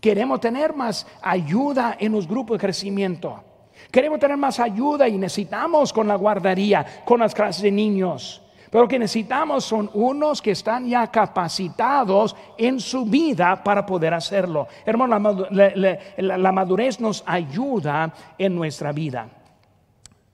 [0.00, 3.44] Queremos tener más ayuda en los grupos de crecimiento.
[3.90, 8.42] Queremos tener más ayuda y necesitamos con la guardería, con las clases de niños.
[8.70, 14.14] Pero lo que necesitamos son unos que están ya capacitados en su vida para poder
[14.14, 14.68] hacerlo.
[14.86, 19.28] Hermano, la, madurez nos ayuda en nuestra vida.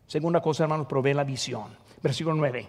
[0.06, 1.76] Segunda cosa, hermanos, provee la visión.
[2.02, 2.66] Versículo 9.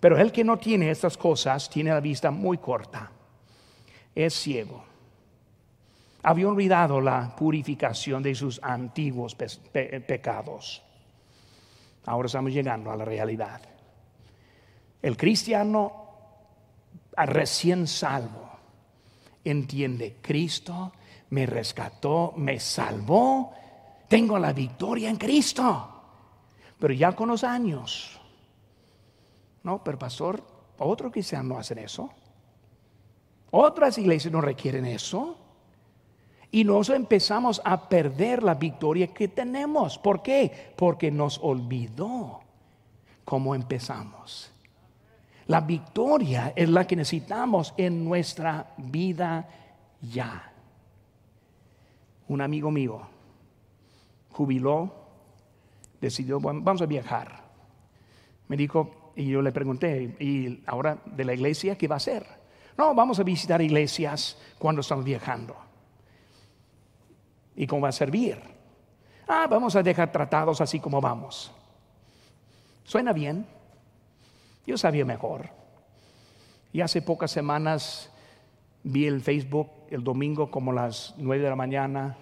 [0.00, 3.10] Pero el que no tiene estas cosas tiene la vista muy corta.
[4.14, 4.87] Es ciego.
[6.22, 10.82] Había olvidado la purificación de sus antiguos pecados.
[12.06, 13.60] Ahora estamos llegando a la realidad.
[15.00, 16.08] El cristiano
[17.16, 18.48] recién salvo
[19.44, 20.92] entiende, Cristo
[21.30, 23.52] me rescató, me salvó,
[24.08, 25.94] tengo la victoria en Cristo.
[26.78, 28.18] Pero ya con los años,
[29.62, 30.42] no, pero pastor,
[30.78, 32.10] otros cristianos no hacen eso.
[33.50, 35.36] Otras iglesias no requieren eso.
[36.50, 39.98] Y nosotros empezamos a perder la victoria que tenemos.
[39.98, 40.72] ¿Por qué?
[40.76, 42.40] Porque nos olvidó
[43.24, 44.50] cómo empezamos.
[45.46, 49.48] La victoria es la que necesitamos en nuestra vida
[50.00, 50.52] ya.
[52.28, 53.02] Un amigo mío
[54.30, 54.92] jubiló,
[56.00, 57.44] decidió, vamos a viajar.
[58.48, 62.24] Me dijo, y yo le pregunté, ¿y ahora de la iglesia qué va a hacer?
[62.76, 65.67] No, vamos a visitar iglesias cuando estamos viajando.
[67.58, 68.40] ¿Y cómo va a servir?
[69.26, 71.50] Ah, vamos a dejar tratados así como vamos.
[72.84, 73.44] ¿Suena bien?
[74.64, 75.50] Yo sabía mejor.
[76.72, 78.12] Y hace pocas semanas
[78.84, 82.16] vi el Facebook el domingo como las nueve de la mañana,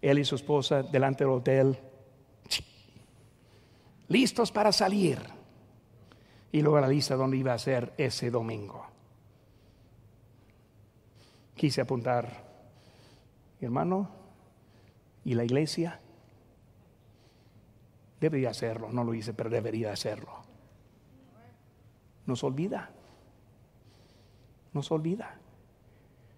[0.00, 1.78] él y su esposa delante del hotel,
[4.08, 5.20] listos para salir.
[6.50, 8.84] Y luego la lista donde iba a ser ese domingo.
[11.54, 12.28] Quise apuntar,
[13.60, 14.21] hermano,
[15.24, 16.00] y la iglesia
[18.20, 20.42] debería hacerlo, no lo hice, pero debería hacerlo
[22.26, 22.90] nos olvida.
[24.72, 25.36] Nos olvida.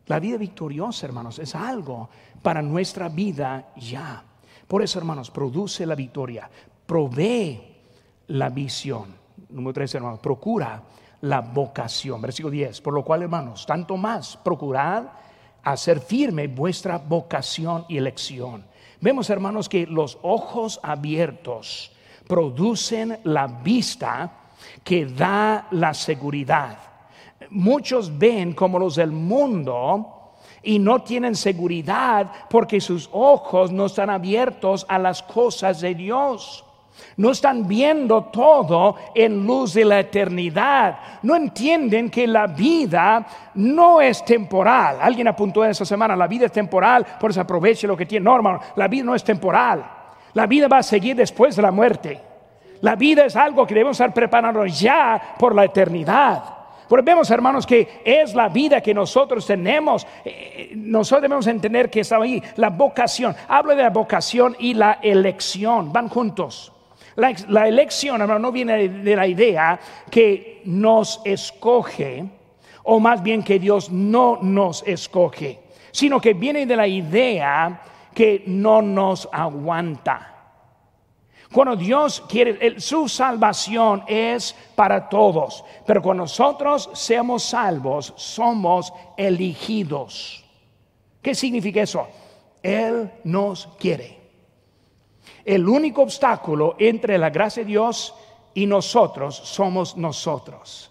[0.06, 2.08] La vida victoriosa, hermanos, es algo
[2.42, 4.22] para nuestra vida ya.
[4.66, 6.50] Por eso, hermanos, produce la victoria,
[6.86, 7.60] provee
[8.28, 9.14] la visión.
[9.50, 10.82] Número tres, hermanos, procura
[11.22, 12.20] la vocación.
[12.20, 12.80] Versículo 10.
[12.80, 15.04] Por lo cual, hermanos, tanto más procurad
[15.62, 18.64] hacer firme vuestra vocación y elección.
[19.04, 21.92] Vemos, hermanos, que los ojos abiertos
[22.26, 24.32] producen la vista
[24.82, 26.78] que da la seguridad.
[27.50, 30.32] Muchos ven como los del mundo
[30.62, 36.64] y no tienen seguridad porque sus ojos no están abiertos a las cosas de Dios.
[37.16, 40.98] No están viendo todo en luz de la eternidad.
[41.22, 43.24] No entienden que la vida
[43.54, 44.98] no es temporal.
[45.00, 48.24] Alguien apuntó esa semana, la vida es temporal, por eso aproveche lo que tiene.
[48.24, 49.84] No, hermano, la vida no es temporal.
[50.32, 52.20] La vida va a seguir después de la muerte.
[52.80, 56.42] La vida es algo que debemos estar preparados ya por la eternidad.
[56.88, 60.06] Porque vemos, hermanos, que es la vida que nosotros tenemos.
[60.24, 63.34] Eh, nosotros debemos entender que está ahí la vocación.
[63.48, 65.92] Hablo de la vocación y la elección.
[65.92, 66.73] Van juntos.
[67.16, 69.78] La, elección, hermano, no viene de la idea
[70.10, 72.24] que nos escoge,
[72.82, 75.60] o más bien que Dios no nos escoge,
[75.92, 77.80] sino que viene de la idea
[78.12, 80.30] que no nos aguanta.
[81.52, 90.44] Cuando Dios quiere, su salvación es para todos, pero cuando nosotros seamos salvos, somos elegidos.
[91.22, 92.08] ¿Qué significa eso?
[92.60, 94.23] Él nos quiere.
[95.44, 98.14] El único obstáculo entre la gracia de Dios
[98.54, 100.90] y nosotros somos nosotros.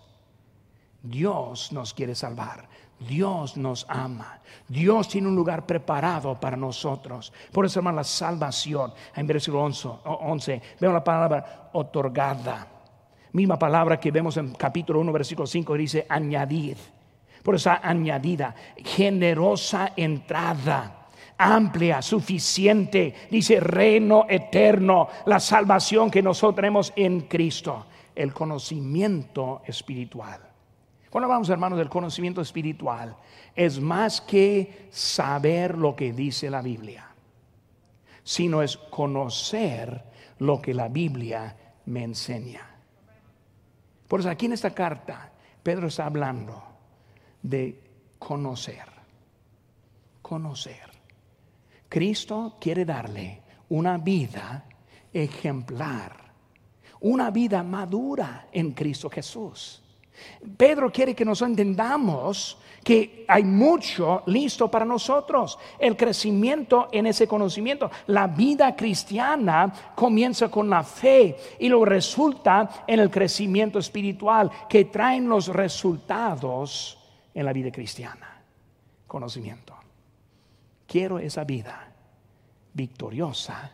[1.02, 2.70] Dios nos quiere salvar.
[3.00, 4.40] Dios nos ama.
[4.68, 7.34] Dios tiene un lugar preparado para nosotros.
[7.52, 8.94] Por eso, hermano, la salvación.
[9.16, 12.68] En versículo 11, vemos la palabra otorgada.
[13.34, 16.78] Misma palabra que vemos en capítulo 1, versículo 5, dice añadir.
[17.42, 21.03] Por esa añadida, generosa entrada,
[21.38, 30.40] amplia, suficiente, dice reino eterno, la salvación que nosotros tenemos en Cristo, el conocimiento espiritual.
[31.10, 33.16] Cuando hablamos, hermanos, del conocimiento espiritual,
[33.56, 37.08] es más que saber lo que dice la Biblia,
[38.24, 40.04] sino es conocer
[40.40, 41.56] lo que la Biblia
[41.86, 42.68] me enseña.
[44.08, 45.32] Por eso aquí en esta carta,
[45.62, 46.64] Pedro está hablando
[47.42, 47.80] de
[48.18, 48.86] conocer,
[50.22, 50.93] conocer.
[51.94, 54.66] Cristo quiere darle una vida
[55.14, 56.18] ejemplar,
[57.02, 59.80] una vida madura en Cristo Jesús.
[60.58, 65.60] Pedro quiere que nos entendamos que hay mucho listo para nosotros.
[65.78, 67.92] El crecimiento en ese conocimiento.
[68.08, 74.86] La vida cristiana comienza con la fe y lo resulta en el crecimiento espiritual que
[74.86, 76.98] traen los resultados
[77.36, 78.42] en la vida cristiana.
[79.06, 79.83] Conocimiento.
[80.94, 81.92] Quiero esa vida
[82.74, 83.72] victoriosa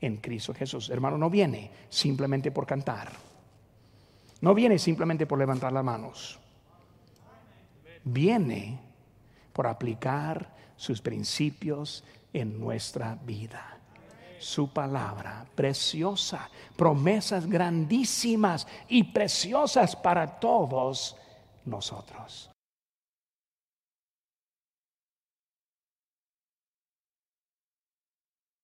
[0.00, 0.88] en Cristo Jesús.
[0.88, 3.12] Hermano, no viene simplemente por cantar.
[4.40, 6.38] No viene simplemente por levantar las manos
[8.04, 8.78] viene
[9.52, 13.78] por aplicar sus principios en nuestra vida.
[14.38, 21.16] Su palabra preciosa, promesas grandísimas y preciosas para todos
[21.64, 22.51] nosotros.